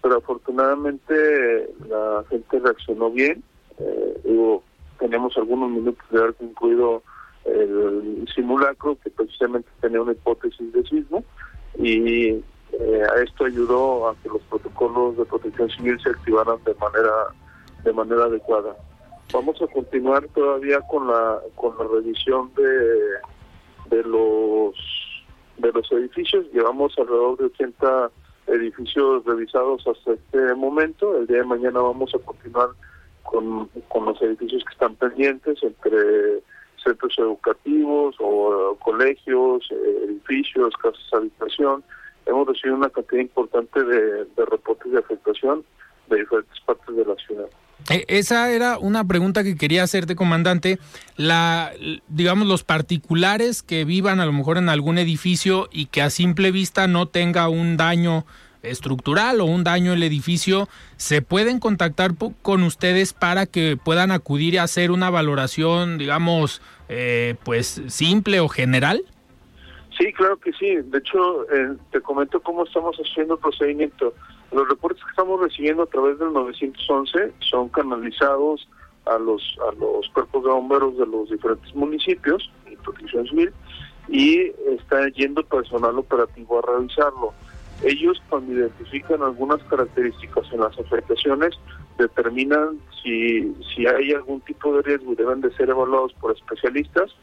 [0.00, 3.42] pero afortunadamente la gente reaccionó bien.
[3.80, 4.60] Eh,
[5.00, 7.02] tenemos algunos minutos de haber concluido
[7.48, 11.24] el simulacro que precisamente tenía una hipótesis de sismo
[11.78, 16.74] y eh, a esto ayudó a que los protocolos de protección civil se activaran de
[16.74, 17.12] manera
[17.84, 18.76] de manera adecuada.
[19.32, 24.74] Vamos a continuar todavía con la con la revisión de de los
[25.58, 26.46] de los edificios.
[26.52, 28.10] Llevamos alrededor de 80
[28.48, 31.16] edificios revisados hasta este momento.
[31.16, 32.70] El día de mañana vamos a continuar
[33.22, 36.42] con, con los edificios que están pendientes entre
[36.82, 41.84] centros educativos o colegios, eh, edificios, casas de habitación.
[42.26, 45.64] Hemos recibido una cantidad importante de, de reportes de afectación
[46.08, 47.46] de diferentes partes de la ciudad.
[47.90, 50.78] Eh, esa era una pregunta que quería hacerte, comandante.
[51.16, 51.72] La,
[52.08, 56.50] digamos, los particulares que vivan a lo mejor en algún edificio y que a simple
[56.50, 58.26] vista no tenga un daño
[58.62, 64.10] estructural o un daño en el edificio, ¿se pueden contactar con ustedes para que puedan
[64.10, 69.02] acudir y hacer una valoración, digamos, eh, pues simple o general?
[69.96, 70.76] Sí, claro que sí.
[70.76, 74.14] De hecho, eh, te comento cómo estamos haciendo el procedimiento.
[74.52, 78.68] Los reportes que estamos recibiendo a través del 911 son canalizados
[79.06, 83.52] a los a los cuerpos de bomberos de los diferentes municipios y protección civil
[84.08, 87.34] y está yendo personal operativo a revisarlo.
[87.82, 91.54] Ellos cuando identifican algunas características en las afectaciones
[91.96, 97.14] determinan si, si hay algún tipo de riesgo y deben de ser evaluados por especialistas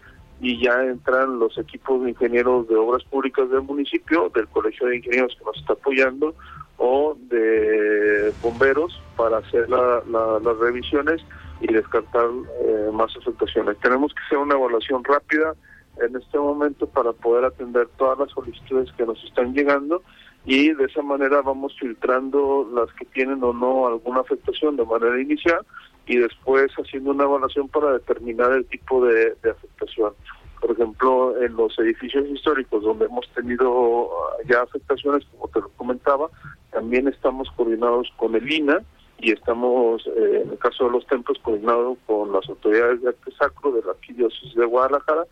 [0.41, 4.98] y ya entran los equipos de ingenieros de obras públicas del municipio, del Colegio de
[4.98, 6.36] Ingenieros que nos está apoyando
[6.78, 11.22] o de bomberos para hacer las revisiones
[11.62, 12.28] y descartar
[12.62, 13.78] eh, más afectaciones.
[13.80, 15.56] Tenemos que hacer una evaluación rápida
[16.02, 20.02] en este momento para poder atender todas las solicitudes que nos están llegando
[20.45, 25.19] y de esa manera vamos filtrando las que tienen o no alguna afectación de manera
[25.19, 25.65] inicial
[26.05, 30.13] y después haciendo una evaluación para determinar el tipo de, afectación.
[30.62, 35.69] Por ejemplo, en los edificios históricos donde hemos tenido ah, ya afectaciones, como te lo
[35.69, 36.29] comentaba,
[36.71, 38.81] también estamos coordinados con el INA
[39.19, 43.31] y estamos, eh, en el caso de los templos, coordinados con las autoridades de arte
[43.38, 45.25] sacro de la arquidiócesis de Guadalajara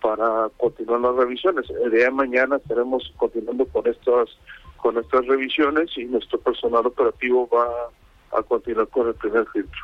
[0.00, 1.66] para continuar las revisiones.
[1.70, 4.28] El día de mañana estaremos continuando con estas
[4.76, 9.80] con estas revisiones y nuestro personal operativo va a continuar con el primer filtro.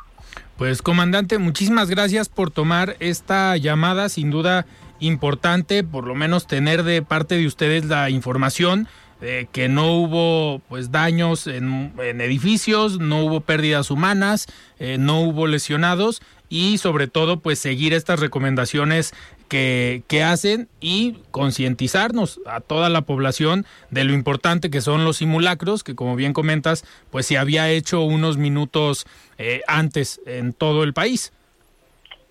[0.57, 4.65] Pues comandante, muchísimas gracias por tomar esta llamada, sin duda
[4.99, 8.87] importante, por lo menos tener de parte de ustedes la información
[9.19, 14.47] de que no hubo pues daños en, edificios, no hubo pérdidas humanas,
[14.79, 19.13] eh, no hubo lesionados y sobre todo pues seguir estas recomendaciones
[19.53, 25.17] que, que hacen y concientizarnos a toda la población de lo importante que son los
[25.17, 29.05] simulacros, que como bien comentas, pues se había hecho unos minutos
[29.37, 31.31] eh, antes en todo el país.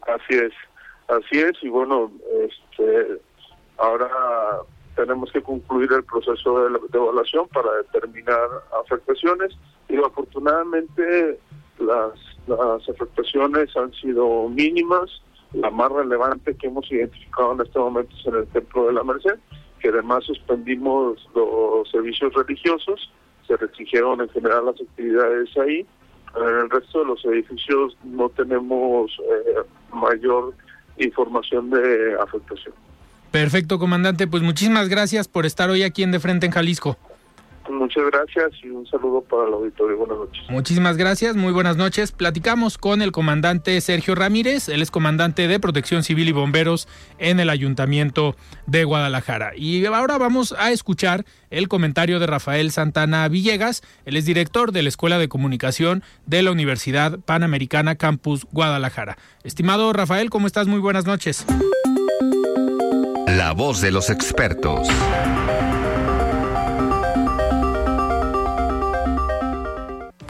[0.01, 0.53] Así es,
[1.07, 3.21] así es, y bueno, este,
[3.79, 4.09] ahora
[4.97, 8.49] tenemos que concluir el proceso de, de evaluación para determinar
[8.85, 9.57] afectaciones
[9.89, 11.39] y afortunadamente
[11.79, 15.23] las las afectaciones han sido mínimas.
[15.55, 19.05] La más relevante que hemos identificado en este momento es en el Templo de la
[19.05, 19.39] Merced,
[19.81, 23.11] que además suspendimos los servicios religiosos,
[23.47, 25.87] se restringieron en general las actividades ahí.
[26.37, 29.63] En el resto de los edificios no tenemos eh,
[29.93, 30.55] mayor
[30.97, 32.75] información de afectación.
[33.31, 34.27] Perfecto, comandante.
[34.27, 36.97] Pues muchísimas gracias por estar hoy aquí en De Frente en Jalisco.
[37.73, 39.97] Muchas gracias y un saludo para el auditorio.
[39.97, 40.43] Buenas noches.
[40.51, 42.13] Muchísimas gracias, muy buenas noches.
[42.13, 46.87] Platicamos con el comandante Sergio Ramírez, él es comandante de Protección Civil y Bomberos
[47.19, 49.53] en el Ayuntamiento de Guadalajara.
[49.57, 54.83] Y ahora vamos a escuchar el comentario de Rafael Santana Villegas, él es director de
[54.83, 59.17] la Escuela de Comunicación de la Universidad Panamericana Campus Guadalajara.
[59.45, 60.67] Estimado Rafael, ¿cómo estás?
[60.67, 61.47] Muy buenas noches.
[63.27, 64.89] La voz de los expertos.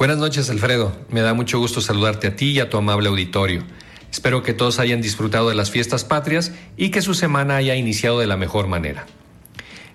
[0.02, 0.92] Buenas noches, Alfredo.
[1.10, 3.62] Me da mucho gusto saludarte a ti y a tu amable auditorio.
[4.10, 8.18] Espero que todos hayan disfrutado de las fiestas patrias y que su semana haya iniciado
[8.18, 9.06] de la mejor manera.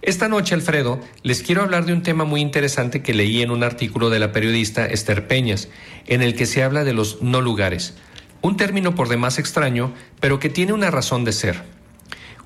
[0.02, 3.64] Esta noche, Alfredo, les quiero hablar de un tema muy interesante que leí en un
[3.64, 5.68] artículo de la periodista Esther Peñas,
[6.06, 7.96] en el que se habla de los no lugares,
[8.42, 9.92] un término por demás extraño,
[10.22, 11.64] pero que tiene una razón de ser.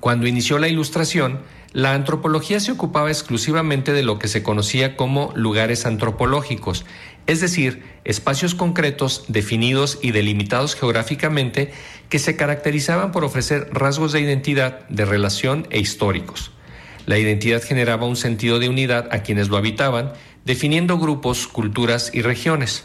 [0.00, 5.32] Cuando inició la Ilustración, la antropología se ocupaba exclusivamente de lo que se conocía como
[5.34, 6.84] lugares antropológicos,
[7.26, 11.72] es decir, espacios concretos, definidos y delimitados geográficamente,
[12.08, 16.50] que se caracterizaban por ofrecer rasgos de identidad, de relación e históricos.
[17.06, 20.12] La identidad generaba un sentido de unidad a quienes lo habitaban,
[20.44, 22.84] definiendo grupos, culturas y regiones.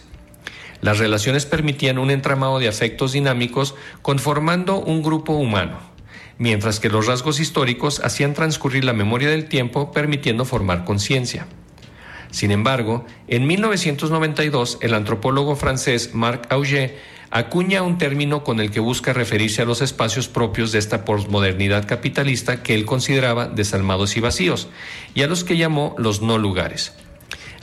[0.81, 5.97] Las relaciones permitían un entramado de afectos dinámicos conformando un grupo humano
[6.37, 11.47] mientras que los rasgos históricos hacían transcurrir la memoria del tiempo permitiendo formar conciencia.
[12.31, 16.97] Sin embargo, en 1992 el antropólogo francés Marc Auger
[17.29, 21.87] acuña un término con el que busca referirse a los espacios propios de esta posmodernidad
[21.87, 24.69] capitalista que él consideraba desalmados y vacíos,
[25.13, 26.93] y a los que llamó los no lugares.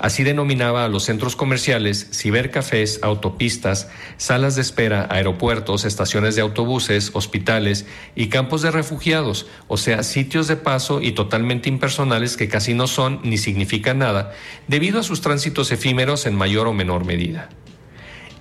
[0.05, 3.89] Así denominaba a los centros comerciales, cibercafés, autopistas,
[4.19, 10.47] salas de espera, aeropuertos, estaciones de autobuses, hospitales y campos de refugiados, o sea, sitios
[10.47, 14.35] de paso y totalmente impersonales que casi no son ni significan nada,
[14.69, 17.49] debido a sus tránsitos efímeros en mayor o menor medida.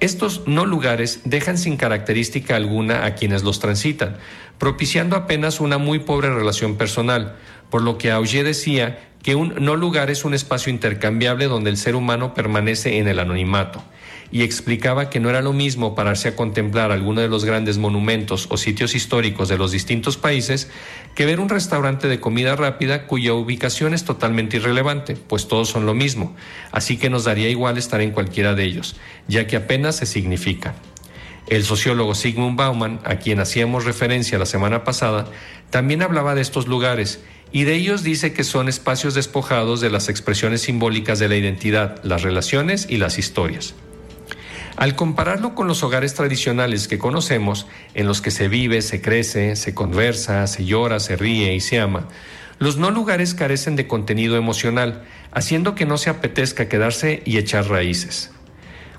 [0.02, 4.18] Estos no lugares dejan sin característica alguna a quienes los transitan,
[4.58, 7.38] propiciando apenas una muy pobre relación personal,
[7.74, 11.78] por lo que Auger decía que un no lugar es un espacio intercambiable donde el
[11.78, 13.84] ser humano permanece en el anonimato.
[14.32, 18.48] y explicaba que no era lo mismo pararse a contemplar alguno de los grandes monumentos
[18.52, 20.70] o sitios históricos de los distintos países
[21.16, 25.88] que ver un restaurante de comida rápida cuya ubicación es totalmente irrelevante, pues todos son
[25.88, 26.36] lo mismo,
[26.72, 28.98] así que nos daría igual estar en cualquiera de ellos,
[29.28, 30.76] ya que apenas se significa.
[31.48, 35.26] El sociólogo Sigmund Bauman, a quien hacíamos referencia la semana pasada,
[35.72, 37.24] también hablaba de estos lugares
[37.54, 42.04] y de ellos dice que son espacios despojados de las expresiones simbólicas de la identidad,
[42.04, 43.76] las relaciones y las historias.
[44.76, 49.56] Al compararlo con los hogares tradicionales que conocemos, en los que se vive, se crece,
[49.56, 52.08] se conversa, se llora, se ríe y se ama,
[52.58, 57.70] los no lugares carecen de contenido emocional, haciendo que no se apetezca quedarse y echar
[57.70, 58.32] raíces.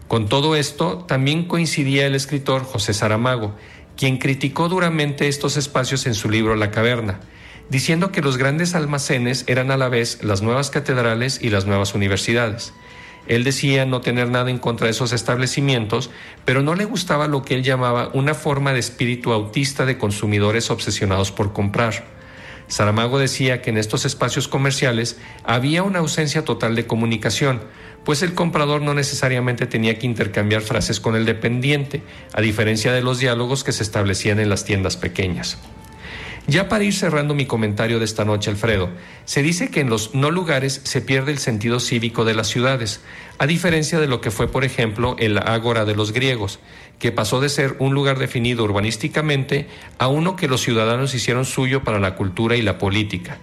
[0.06, 3.56] Con todo esto, también coincidía el escritor José Saramago,
[3.96, 7.20] quien criticó duramente estos espacios en su libro La Caverna,
[7.70, 11.94] diciendo que los grandes almacenes eran a la vez las nuevas catedrales y las nuevas
[11.94, 12.72] universidades.
[13.26, 16.10] Él decía no tener nada en contra de esos establecimientos,
[16.44, 20.70] pero no le gustaba lo que él llamaba una forma de espíritu autista de consumidores
[20.70, 22.04] obsesionados por comprar.
[22.66, 27.62] Saramago decía que en estos espacios comerciales había una ausencia total de comunicación,
[28.04, 32.02] pues el comprador no necesariamente tenía que intercambiar frases con el dependiente,
[32.34, 35.58] a diferencia de los diálogos que se establecían en las tiendas pequeñas.
[36.46, 38.90] Ya para ir cerrando mi comentario de esta noche, Alfredo,
[39.24, 43.00] se dice que en los no lugares se pierde el sentido cívico de las ciudades,
[43.38, 46.60] a diferencia de lo que fue, por ejemplo, el Ágora de los griegos,
[46.98, 49.68] que pasó de ser un lugar definido urbanísticamente
[49.98, 53.38] a uno que los ciudadanos hicieron suyo para la cultura y la política,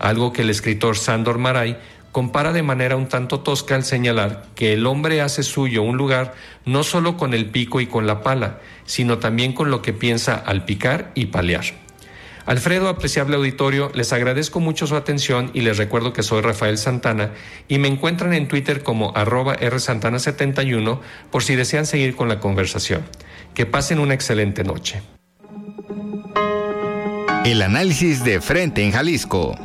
[0.00, 1.78] algo que el escritor Sándor Maray
[2.10, 6.34] compara de manera un tanto tosca al señalar que el hombre hace suyo un lugar
[6.64, 10.34] no solo con el pico y con la pala, sino también con lo que piensa
[10.34, 11.89] al picar y palear.
[12.50, 17.30] Alfredo, apreciable auditorio, les agradezco mucho su atención y les recuerdo que soy Rafael Santana
[17.68, 20.98] y me encuentran en Twitter como arroba rsantana71
[21.30, 23.02] por si desean seguir con la conversación.
[23.54, 25.00] Que pasen una excelente noche.
[27.44, 29.56] El análisis de frente en Jalisco.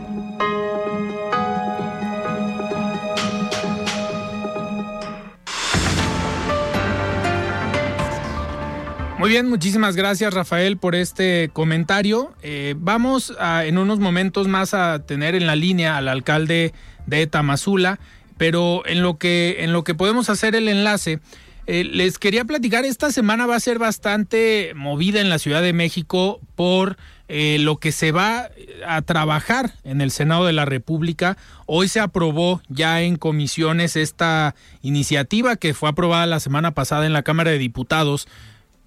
[9.25, 12.35] Muy bien, muchísimas gracias Rafael por este comentario.
[12.43, 16.75] Eh, vamos a, en unos momentos más a tener en la línea al alcalde
[17.07, 17.97] de Tamazula,
[18.37, 21.21] pero en lo que, en lo que podemos hacer el enlace,
[21.65, 25.73] eh, les quería platicar, esta semana va a ser bastante movida en la Ciudad de
[25.73, 26.95] México por
[27.27, 28.51] eh, lo que se va
[28.85, 31.35] a trabajar en el Senado de la República.
[31.65, 34.53] Hoy se aprobó ya en comisiones esta
[34.83, 38.27] iniciativa que fue aprobada la semana pasada en la Cámara de Diputados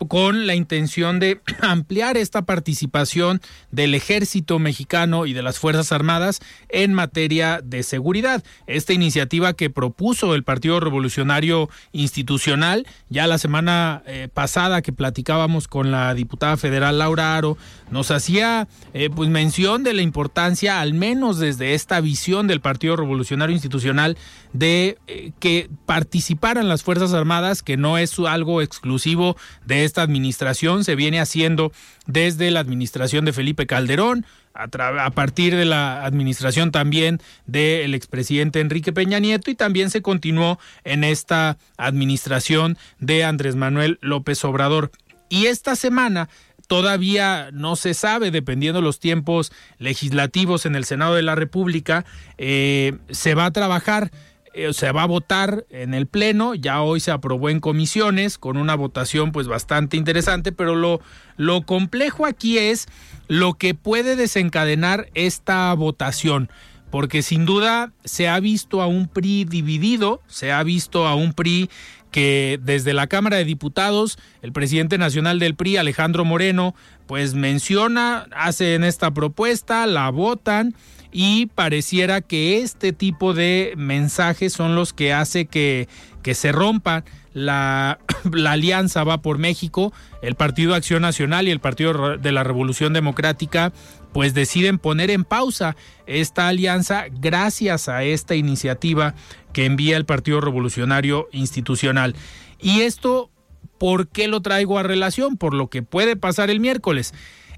[0.07, 3.41] con la intención de ampliar esta participación
[3.71, 8.45] del ejército mexicano y de las Fuerzas Armadas en materia de seguridad.
[8.67, 15.69] Esta iniciativa que propuso el Partido Revolucionario Institucional, ya la semana eh, pasada que platicábamos
[15.69, 17.57] con la diputada federal Laura Aro,
[17.91, 22.97] nos hacía eh, pues mención de la importancia, al menos desde esta visión del Partido
[22.97, 24.17] Revolucionario Institucional,
[24.53, 30.85] de eh, que participaran las Fuerzas Armadas, que no es algo exclusivo de esta administración,
[30.85, 31.73] se viene haciendo
[32.07, 34.25] desde la administración de Felipe Calderón,
[34.55, 40.59] a, partir de la administración también del expresidente Enrique Peña Nieto y también se continuó
[40.85, 44.91] en esta administración de Andrés Manuel López Obrador.
[45.29, 46.29] Y esta semana
[46.67, 52.05] todavía no se sabe, dependiendo los tiempos legislativos en el Senado de la República,
[52.37, 54.11] eh, se va a trabajar
[54.59, 58.57] eh, se va a votar en el pleno, ya hoy se aprobó en comisiones con
[58.57, 61.01] una votación pues bastante interesante, pero lo,
[61.37, 62.89] lo complejo aquí es
[63.29, 66.51] lo que puede desencadenar esta votación,
[66.91, 71.35] porque sin duda se ha visto a un PRI dividido, se ha visto a un
[71.35, 71.71] PRI
[72.11, 76.75] que desde la Cámara de Diputados, el presidente nacional del PRI, Alejandro Moreno,
[77.07, 80.75] pues menciona, hace en esta propuesta, la votan
[81.11, 85.89] y pareciera que este tipo de mensajes son los que hace que,
[86.23, 87.99] que se rompa la,
[88.33, 89.93] la, alianza va por México,
[90.23, 93.73] el Partido Acción Nacional y el Partido de la Revolución Democrática
[94.13, 99.15] pues deciden poner en pausa esta alianza gracias a esta iniciativa
[99.53, 102.17] que envía el Partido Revolucionario Institucional.
[102.61, 103.31] Y esto,
[103.79, 105.37] ¿por qué lo traigo a relación?
[105.37, 107.15] Por lo que puede pasar el miércoles.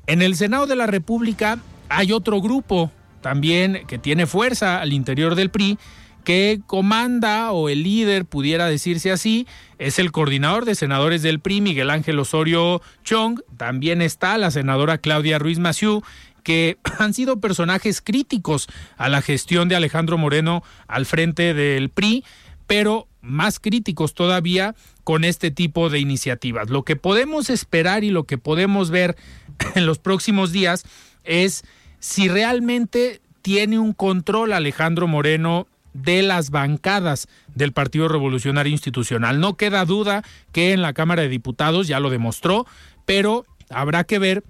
[0.06, 2.90] En el Senado de la República hay otro grupo
[3.20, 5.78] también que tiene fuerza al interior del PRI,
[6.24, 9.46] que comanda o el líder, pudiera decirse así,
[9.78, 14.98] es el coordinador de senadores del PRI, Miguel Ángel Osorio Chong, también está la senadora
[14.98, 16.02] Claudia Ruiz Maciú,
[16.42, 22.24] que han sido personajes críticos a la gestión de Alejandro Moreno al frente del PRI,
[22.66, 26.70] pero más críticos todavía con este tipo de iniciativas.
[26.70, 29.16] Lo que podemos esperar y lo que podemos ver
[29.74, 30.84] en los próximos días
[31.24, 31.64] es
[32.00, 39.40] si realmente tiene un control Alejandro Moreno de las bancadas del Partido Revolucionario Institucional.
[39.40, 40.22] No queda duda
[40.52, 42.66] que en la Cámara de Diputados ya lo demostró,
[43.06, 44.44] pero habrá que ver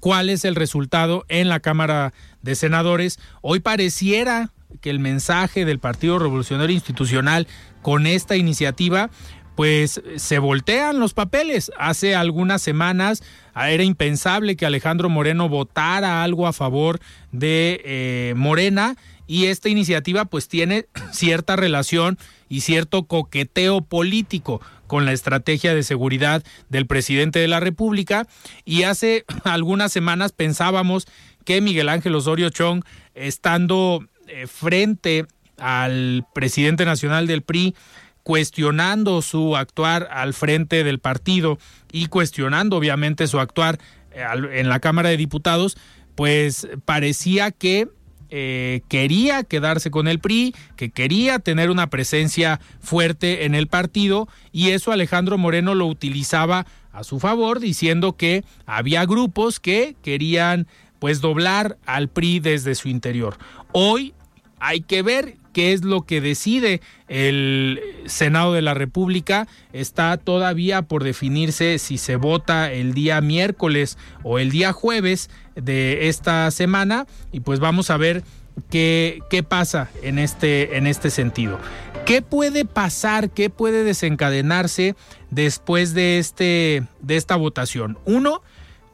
[0.00, 2.12] cuál es el resultado en la Cámara
[2.42, 3.18] de Senadores.
[3.40, 4.50] Hoy pareciera
[4.80, 7.46] que el mensaje del Partido Revolucionario Institucional
[7.82, 9.10] con esta iniciativa
[9.54, 11.70] pues se voltean los papeles.
[11.78, 13.22] Hace algunas semanas
[13.54, 17.00] era impensable que Alejandro Moreno votara algo a favor
[17.32, 18.96] de eh, Morena
[19.26, 25.82] y esta iniciativa pues tiene cierta relación y cierto coqueteo político con la estrategia de
[25.82, 28.26] seguridad del presidente de la República.
[28.64, 31.06] Y hace algunas semanas pensábamos
[31.44, 32.84] que Miguel Ángel Osorio Chong
[33.14, 35.26] estando eh, frente
[35.58, 37.74] al presidente nacional del PRI
[38.22, 41.58] cuestionando su actuar al frente del partido
[41.90, 43.78] y cuestionando obviamente su actuar
[44.12, 45.76] eh, en la Cámara de Diputados,
[46.14, 47.88] pues parecía que
[48.34, 54.26] eh, quería quedarse con el PRI, que quería tener una presencia fuerte en el partido
[54.52, 60.66] y eso Alejandro Moreno lo utilizaba a su favor diciendo que había grupos que querían
[60.98, 63.36] pues doblar al PRI desde su interior.
[63.72, 64.14] Hoy
[64.60, 69.46] hay que ver qué es lo que decide el Senado de la República.
[69.72, 76.08] Está todavía por definirse si se vota el día miércoles o el día jueves de
[76.08, 78.24] esta semana y pues vamos a ver
[78.70, 81.58] qué, qué pasa en este, en este sentido.
[82.04, 83.30] ¿Qué puede pasar?
[83.30, 84.96] ¿Qué puede desencadenarse
[85.30, 87.98] después de, este, de esta votación?
[88.04, 88.42] Uno,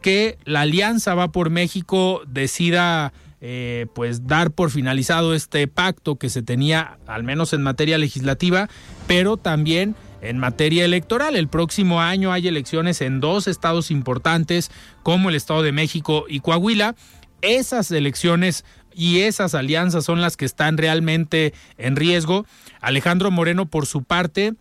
[0.02, 6.28] que la Alianza va por México decida eh, pues dar por finalizado este pacto que
[6.28, 8.68] se tenía, al menos en materia legislativa,
[9.06, 11.36] pero también en materia electoral.
[11.36, 14.70] El próximo año hay elecciones en dos estados importantes,
[15.02, 16.96] como el Estado de México y Coahuila.
[17.40, 18.64] Esas elecciones
[18.94, 22.46] y esas alianzas son las que están realmente en riesgo.
[22.80, 24.54] Alejandro Moreno, por su parte,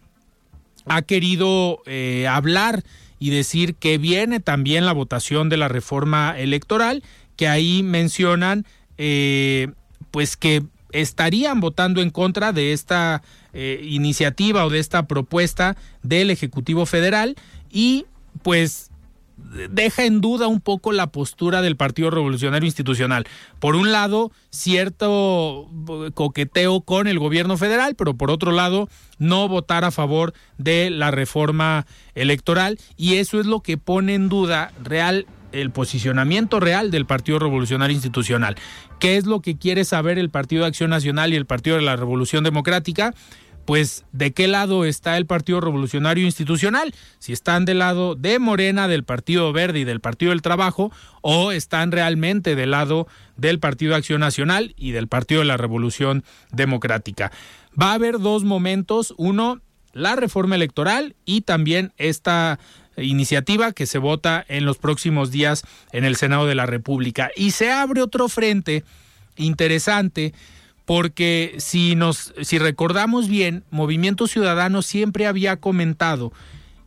[0.85, 2.83] ha querido eh, hablar
[3.19, 7.01] y decir que viene también la votación de la reforma electoral
[7.37, 8.65] que ahí mencionan
[8.97, 9.69] eh,
[10.11, 13.21] pues que estarían votando en contra de esta
[13.53, 17.35] eh, iniciativa o de esta propuesta del Ejecutivo Federal
[17.71, 18.05] y
[18.41, 18.91] pues
[19.71, 23.27] deja en duda un poco la postura del Partido Revolucionario Institucional.
[23.59, 25.69] Por un lado, cierto
[26.13, 31.11] coqueteo con el gobierno federal, pero por otro lado, no votar a favor de la
[31.11, 31.85] reforma
[32.15, 37.39] electoral y eso es lo que pone en duda real el posicionamiento real del Partido
[37.39, 38.55] Revolucionario Institucional.
[38.99, 41.83] ¿Qué es lo que quiere saber el Partido de Acción Nacional y el Partido de
[41.83, 43.13] la Revolución Democrática?
[43.65, 48.87] Pues de qué lado está el Partido Revolucionario Institucional, si están del lado de Morena,
[48.87, 50.89] del Partido Verde y del Partido del Trabajo,
[51.21, 55.57] o están realmente del lado del Partido de Acción Nacional y del Partido de la
[55.57, 56.23] Revolución
[56.53, 57.33] Democrática.
[57.79, 59.59] Va a haber dos momentos, uno,
[59.91, 62.59] la reforma electoral y también esta
[62.97, 67.29] iniciativa que se vota en los próximos días en el Senado de la República.
[67.35, 68.83] Y se abre otro frente
[69.35, 70.33] interesante
[70.85, 76.31] porque si nos si recordamos bien, Movimiento Ciudadano siempre había comentado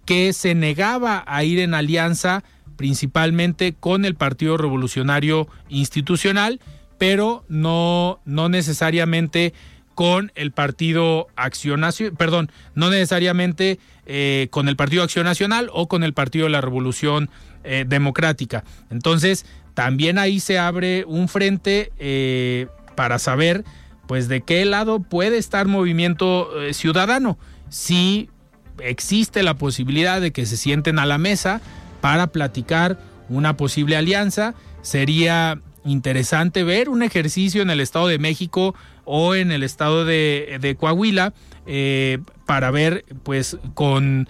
[0.07, 2.43] que se negaba a ir en alianza
[2.77, 6.61] principalmente con el Partido Revolucionario Institucional,
[6.97, 9.53] pero no no necesariamente
[10.01, 15.89] con el Partido Acción Nacional, perdón, no necesariamente eh, con el Partido Acción Nacional o
[15.89, 17.29] con el Partido de la Revolución
[17.65, 18.65] eh, Democrática.
[18.89, 19.45] Entonces,
[19.75, 23.63] también ahí se abre un frente eh, para saber,
[24.09, 27.39] pues, de qué lado puede estar Movimiento Ciudadano.
[27.69, 28.31] Si
[28.79, 31.61] existe la posibilidad de que se sienten a la mesa
[32.01, 32.99] para platicar
[33.29, 38.75] una posible alianza, sería interesante ver un ejercicio en el Estado de México
[39.05, 41.33] o en el Estado de, Coahuila
[41.67, 44.29] eh, para ver pues con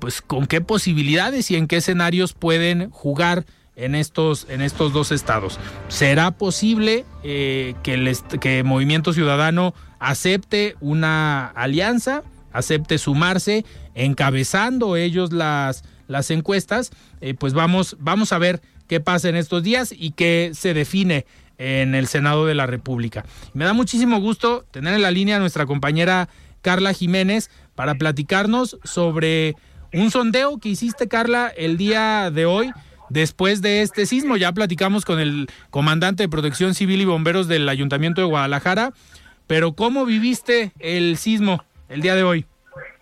[0.00, 3.44] pues con qué posibilidades y en qué escenarios pueden jugar
[3.76, 5.58] en estos, en estos dos estados.
[5.88, 12.22] ¿Será posible eh, que, el, Movimiento Ciudadano acepte una alianza,
[12.52, 16.90] acepte sumarse, encabezando ellos las, las encuestas?
[17.20, 18.60] Eh, pues vamos, vamos a ver
[18.90, 21.24] qué pasa en estos días y qué se define
[21.58, 23.24] en el Senado de la República.
[23.54, 26.28] Me da muchísimo gusto tener en la línea a nuestra compañera
[26.60, 29.54] Carla Jiménez para platicarnos sobre
[29.94, 32.72] un sondeo que hiciste, Carla, el día de hoy.
[33.10, 37.68] Después de este sismo, ya platicamos con el comandante de Protección Civil y Bomberos del
[37.68, 38.92] Ayuntamiento de Guadalajara,
[39.46, 41.64] pero ¿cómo viviste el sismo?
[41.90, 42.46] el día de hoy.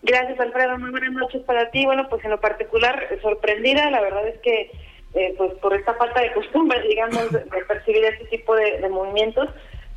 [0.02, 0.78] Gracias, Alfredo.
[0.78, 1.84] Muy buenas noches para ti.
[1.84, 3.90] Bueno, pues en lo particular, sorprendida.
[3.90, 4.70] La verdad es que,
[5.18, 9.48] eh, pues por esta falta de costumbre, digamos, de, percibir este tipo de, movimientos,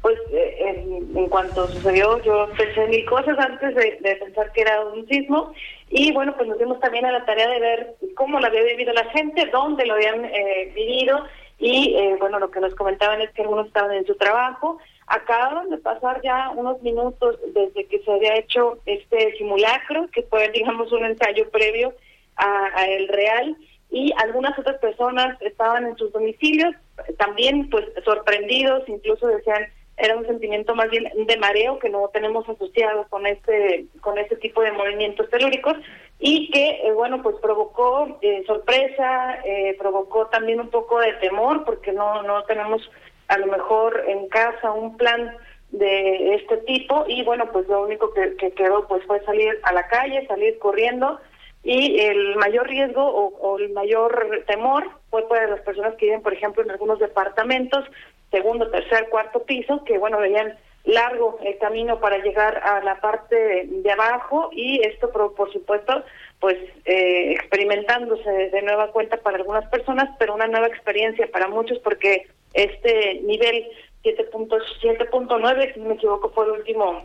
[0.01, 0.82] pues eh,
[1.15, 5.53] en, cuanto sucedió, yo pensé mil cosas antes de, pensar que era un sismo.
[5.89, 8.93] Y bueno, pues nos dimos también a la tarea de ver cómo lo había vivido
[8.93, 11.26] la gente, dónde lo habían eh, vivido.
[11.59, 14.80] Y bueno, lo que nos comentaban es que algunos estaban en su trabajo,
[15.11, 20.49] Acaban de pasar ya unos minutos desde que se había hecho este simulacro, que fue,
[20.53, 21.93] digamos, un ensayo previo
[22.38, 23.57] a, el real,
[23.92, 26.74] y algunas otras personas estaban en sus domicilios,
[27.18, 29.68] también pues sorprendidos, incluso decían
[29.98, 34.36] era un sentimiento más bien de mareo que no tenemos asociado con este con este
[34.38, 35.76] tipo de movimientos telúricos
[36.20, 41.66] y que eh, bueno pues provocó eh, sorpresa eh, provocó también un poco de temor
[41.66, 42.82] porque no no tenemos
[43.28, 45.36] a lo mejor en casa un plan
[45.70, 49.88] de este tipo y bueno pues lo único que, quedó pues fue salir a la
[49.88, 51.20] calle salir corriendo
[51.64, 56.34] y el mayor riesgo o, el mayor temor fue para las personas que viven por
[56.34, 57.86] ejemplo en algunos departamentos
[58.32, 63.68] segundo tercer cuarto piso que bueno veían largo el camino para llegar a la parte
[63.68, 66.03] de abajo y esto por, supuesto
[66.39, 71.78] pues eh, experimentándose de nueva cuenta para algunas personas pero una nueva experiencia para muchos
[71.80, 73.68] porque este nivel
[74.03, 77.03] 7.7.9, si no me equivoco, fue el último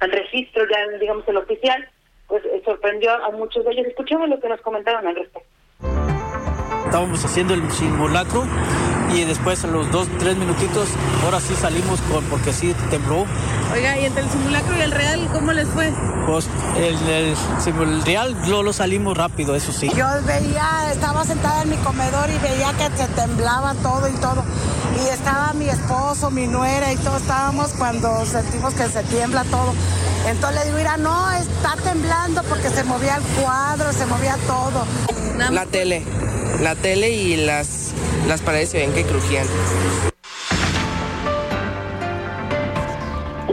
[0.00, 1.88] registro, ya digamos el oficial,
[2.28, 3.86] pues eh, sorprendió a muchos de ellos.
[3.86, 5.48] Escuchemos lo que nos comentaron al respecto.
[6.86, 8.44] Estábamos haciendo el simulacro
[9.12, 10.88] y después en los dos, tres minutitos,
[11.24, 13.26] ahora sí salimos con, porque sí tembló.
[13.72, 15.92] Oiga, ¿y entre el simulacro y el real cómo les fue?
[16.26, 19.90] Pues el, el, real lo, lo salimos rápido, eso sí.
[19.96, 24.44] Yo veía, estaba sentada en mi comedor y veía que se temblaba todo y todo.
[25.04, 29.74] Y estaba mi esposo, mi nuera y todos estábamos cuando sentimos que se tiembla todo.
[30.26, 34.86] Entonces le digo, mira, no, está temblando porque se movía el cuadro, se movía todo.
[35.50, 36.04] La tele,
[36.62, 37.90] la tele y las,
[38.26, 38.92] las paredes se ven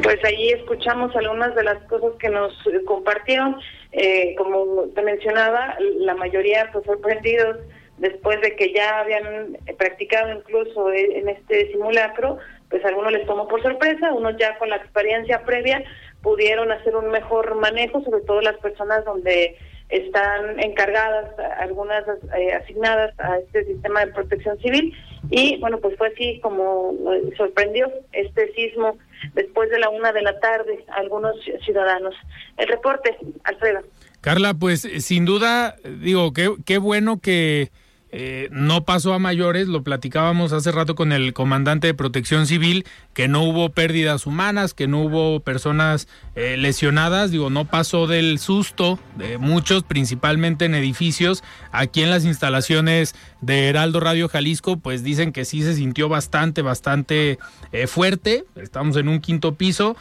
[0.04, 2.54] Pues ahí escuchamos algunas de las cosas que nos
[2.86, 3.58] compartieron.
[3.92, 7.58] Eh, como te mencionaba, la mayoría pues sorprendidos
[7.98, 12.38] después de que ya habían practicado incluso en este simulacro,
[12.70, 15.84] pues a algunos les tomó por sorpresa, unos ya con la experiencia previa
[16.22, 19.58] pudieron hacer un mejor manejo, sobre todo las personas donde
[19.92, 21.28] están encargadas,
[21.60, 22.04] algunas
[22.38, 24.94] eh, asignadas a este sistema de protección civil.
[25.30, 28.98] Y bueno, pues fue así como eh, sorprendió este sismo
[29.34, 32.16] después de la una de la tarde a algunos ciudadanos.
[32.58, 33.82] El reporte, Alfredo.
[34.22, 37.70] Carla, pues sin duda, digo, qué, qué bueno que
[38.12, 42.86] eh, no pasó a mayores, lo platicábamos hace rato con el comandante de protección civil,
[43.14, 48.38] que no hubo pérdidas humanas, que no hubo personas eh, lesionadas, digo, no pasó del
[48.40, 51.42] susto de muchos, principalmente en edificios.
[51.72, 56.62] Aquí en las instalaciones de Heraldo Radio Jalisco, pues dicen que sí se sintió bastante,
[56.62, 57.40] bastante
[57.72, 59.96] eh, fuerte, estamos en un quinto piso.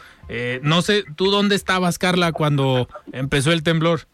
[0.61, 4.07] no sé, ¿tú dónde estabas, Carla, cuando empezó el temblor?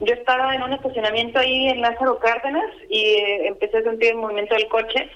[0.00, 4.18] Yo estaba en un estacionamiento ahí en Lázaro Cárdenas y eh, empecé a sentir el
[4.18, 5.10] movimiento del coche.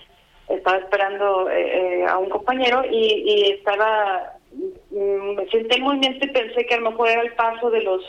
[0.49, 4.35] Estaba esperando eh, eh, a un compañero y, y estaba.
[4.91, 7.83] Mm, me senté el movimiento y pensé que a lo mejor era el paso de
[7.83, 8.03] los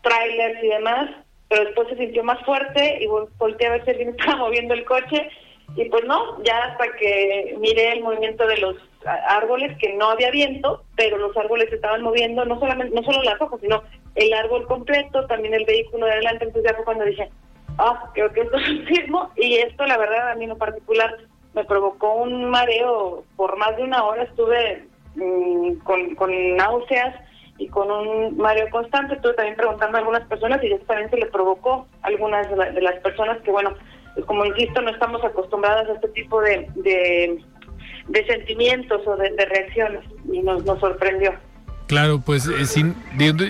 [0.00, 1.10] trailers y demás,
[1.48, 4.84] pero después se sintió más fuerte y volteé a ver si alguien estaba moviendo el
[4.84, 5.28] coche
[5.74, 8.76] y pues no, ya hasta que miré el movimiento de los
[9.28, 13.40] árboles, que no había viento, pero los árboles estaban moviendo, no solamente no solo las
[13.40, 13.82] hojas, sino
[14.16, 17.30] el árbol completo, también el vehículo de adelante, entonces ya fue cuando dije,
[17.78, 21.16] ah, creo que esto es un sismo, y esto la verdad a mí en particular
[21.54, 27.14] me provocó un mareo, por más de una hora estuve mm, con, con náuseas
[27.58, 31.16] y con un mareo constante, estuve también preguntando a algunas personas y eso también se
[31.16, 33.72] le provocó a algunas de, las personas que bueno,
[34.14, 40.04] pues como insisto, no estamos acostumbradas a este tipo de, de, sentimientos o de, reacciones.
[40.30, 41.32] Y nos, nos sorprendió.
[41.86, 42.94] Claro, pues eh, sin,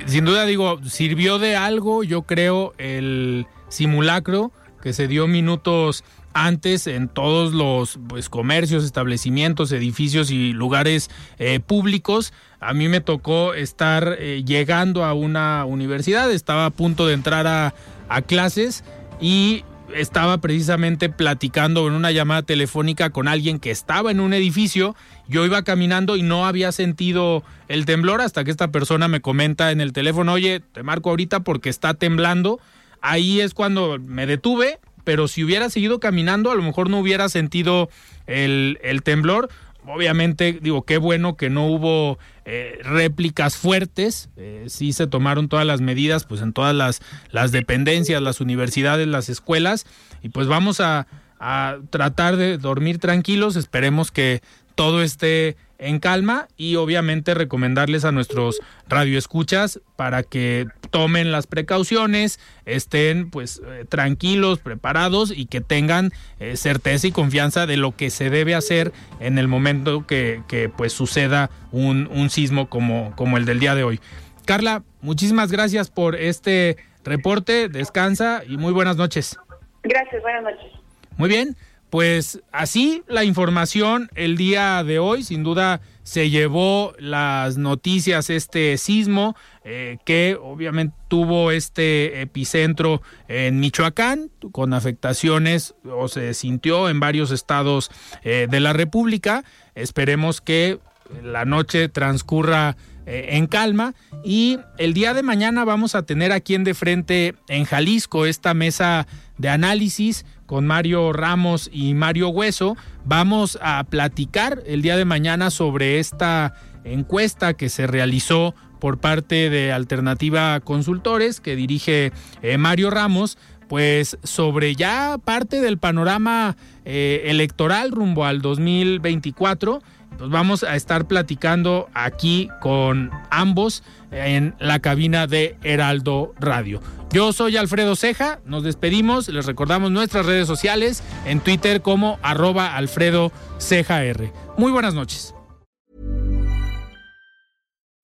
[0.06, 6.04] sin duda digo, sirvió de algo, yo creo, el simulacro que se dio minutos
[6.36, 12.34] antes en todos los pues, comercios, establecimientos, edificios y lugares eh, públicos.
[12.60, 17.46] A mí me tocó estar eh, llegando a una universidad, estaba a punto de entrar
[17.46, 17.74] a,
[18.10, 18.84] a clases
[19.18, 19.64] y
[19.94, 24.94] estaba precisamente platicando en una llamada telefónica con alguien que estaba en un edificio.
[25.28, 29.72] Yo iba caminando y no había sentido el temblor hasta que esta persona me comenta
[29.72, 32.60] en el teléfono, oye, te marco ahorita porque está temblando.
[33.00, 37.28] Ahí es cuando me detuve, pero si hubiera seguido caminando, a lo mejor no hubiera
[37.28, 37.88] sentido
[38.26, 39.48] el, el temblor.
[39.88, 45.64] Obviamente, digo, qué bueno que no hubo eh, réplicas fuertes, eh, sí se tomaron todas
[45.64, 47.00] las medidas, pues en todas las,
[47.30, 49.86] las dependencias, las universidades, las escuelas,
[50.22, 51.06] y pues vamos a,
[51.38, 54.42] a tratar de dormir tranquilos, esperemos que
[54.76, 62.38] todo esté en calma y obviamente recomendarles a nuestros radioescuchas para que tomen las precauciones,
[62.64, 68.10] estén pues eh, tranquilos, preparados y que tengan eh, certeza y confianza de lo que
[68.10, 73.36] se debe hacer en el momento que, que pues suceda un, un sismo como, como
[73.36, 74.00] el del día de hoy.
[74.44, 79.38] Carla, muchísimas gracias por este reporte, descansa y muy buenas noches.
[79.82, 80.72] Gracias, buenas noches.
[81.16, 81.56] Muy bien,
[81.90, 88.78] pues así la información el día de hoy, sin duda se llevó las noticias este
[88.78, 89.34] sismo
[89.64, 97.32] eh, que obviamente tuvo este epicentro en Michoacán con afectaciones o se sintió en varios
[97.32, 97.90] estados
[98.22, 99.42] eh, de la República.
[99.74, 100.78] Esperemos que
[101.22, 102.76] la noche transcurra
[103.06, 107.34] eh, en calma y el día de mañana vamos a tener aquí en de frente
[107.48, 109.06] en Jalisco esta mesa
[109.38, 112.76] de análisis con Mario Ramos y Mario Hueso.
[113.04, 119.50] Vamos a platicar el día de mañana sobre esta encuesta que se realizó por parte
[119.50, 123.38] de Alternativa Consultores que dirige eh, Mario Ramos,
[123.68, 129.82] pues sobre ya parte del panorama eh, electoral rumbo al 2024
[130.18, 136.80] pues vamos a estar platicando aquí con ambos en la cabina de Heraldo Radio.
[137.10, 142.76] Yo soy Alfredo Ceja, nos despedimos, les recordamos nuestras redes sociales en Twitter como arroba
[142.76, 144.32] Alfredo Ceja R.
[144.56, 145.32] Muy buenas noches.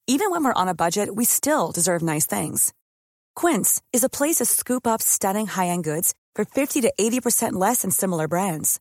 [0.08, 2.72] Even when we're on a budget, we still deserve nice things.
[3.34, 7.82] Quince is a place to scoop up stunning high-end goods for 50 to 80% less
[7.82, 8.80] than similar brands.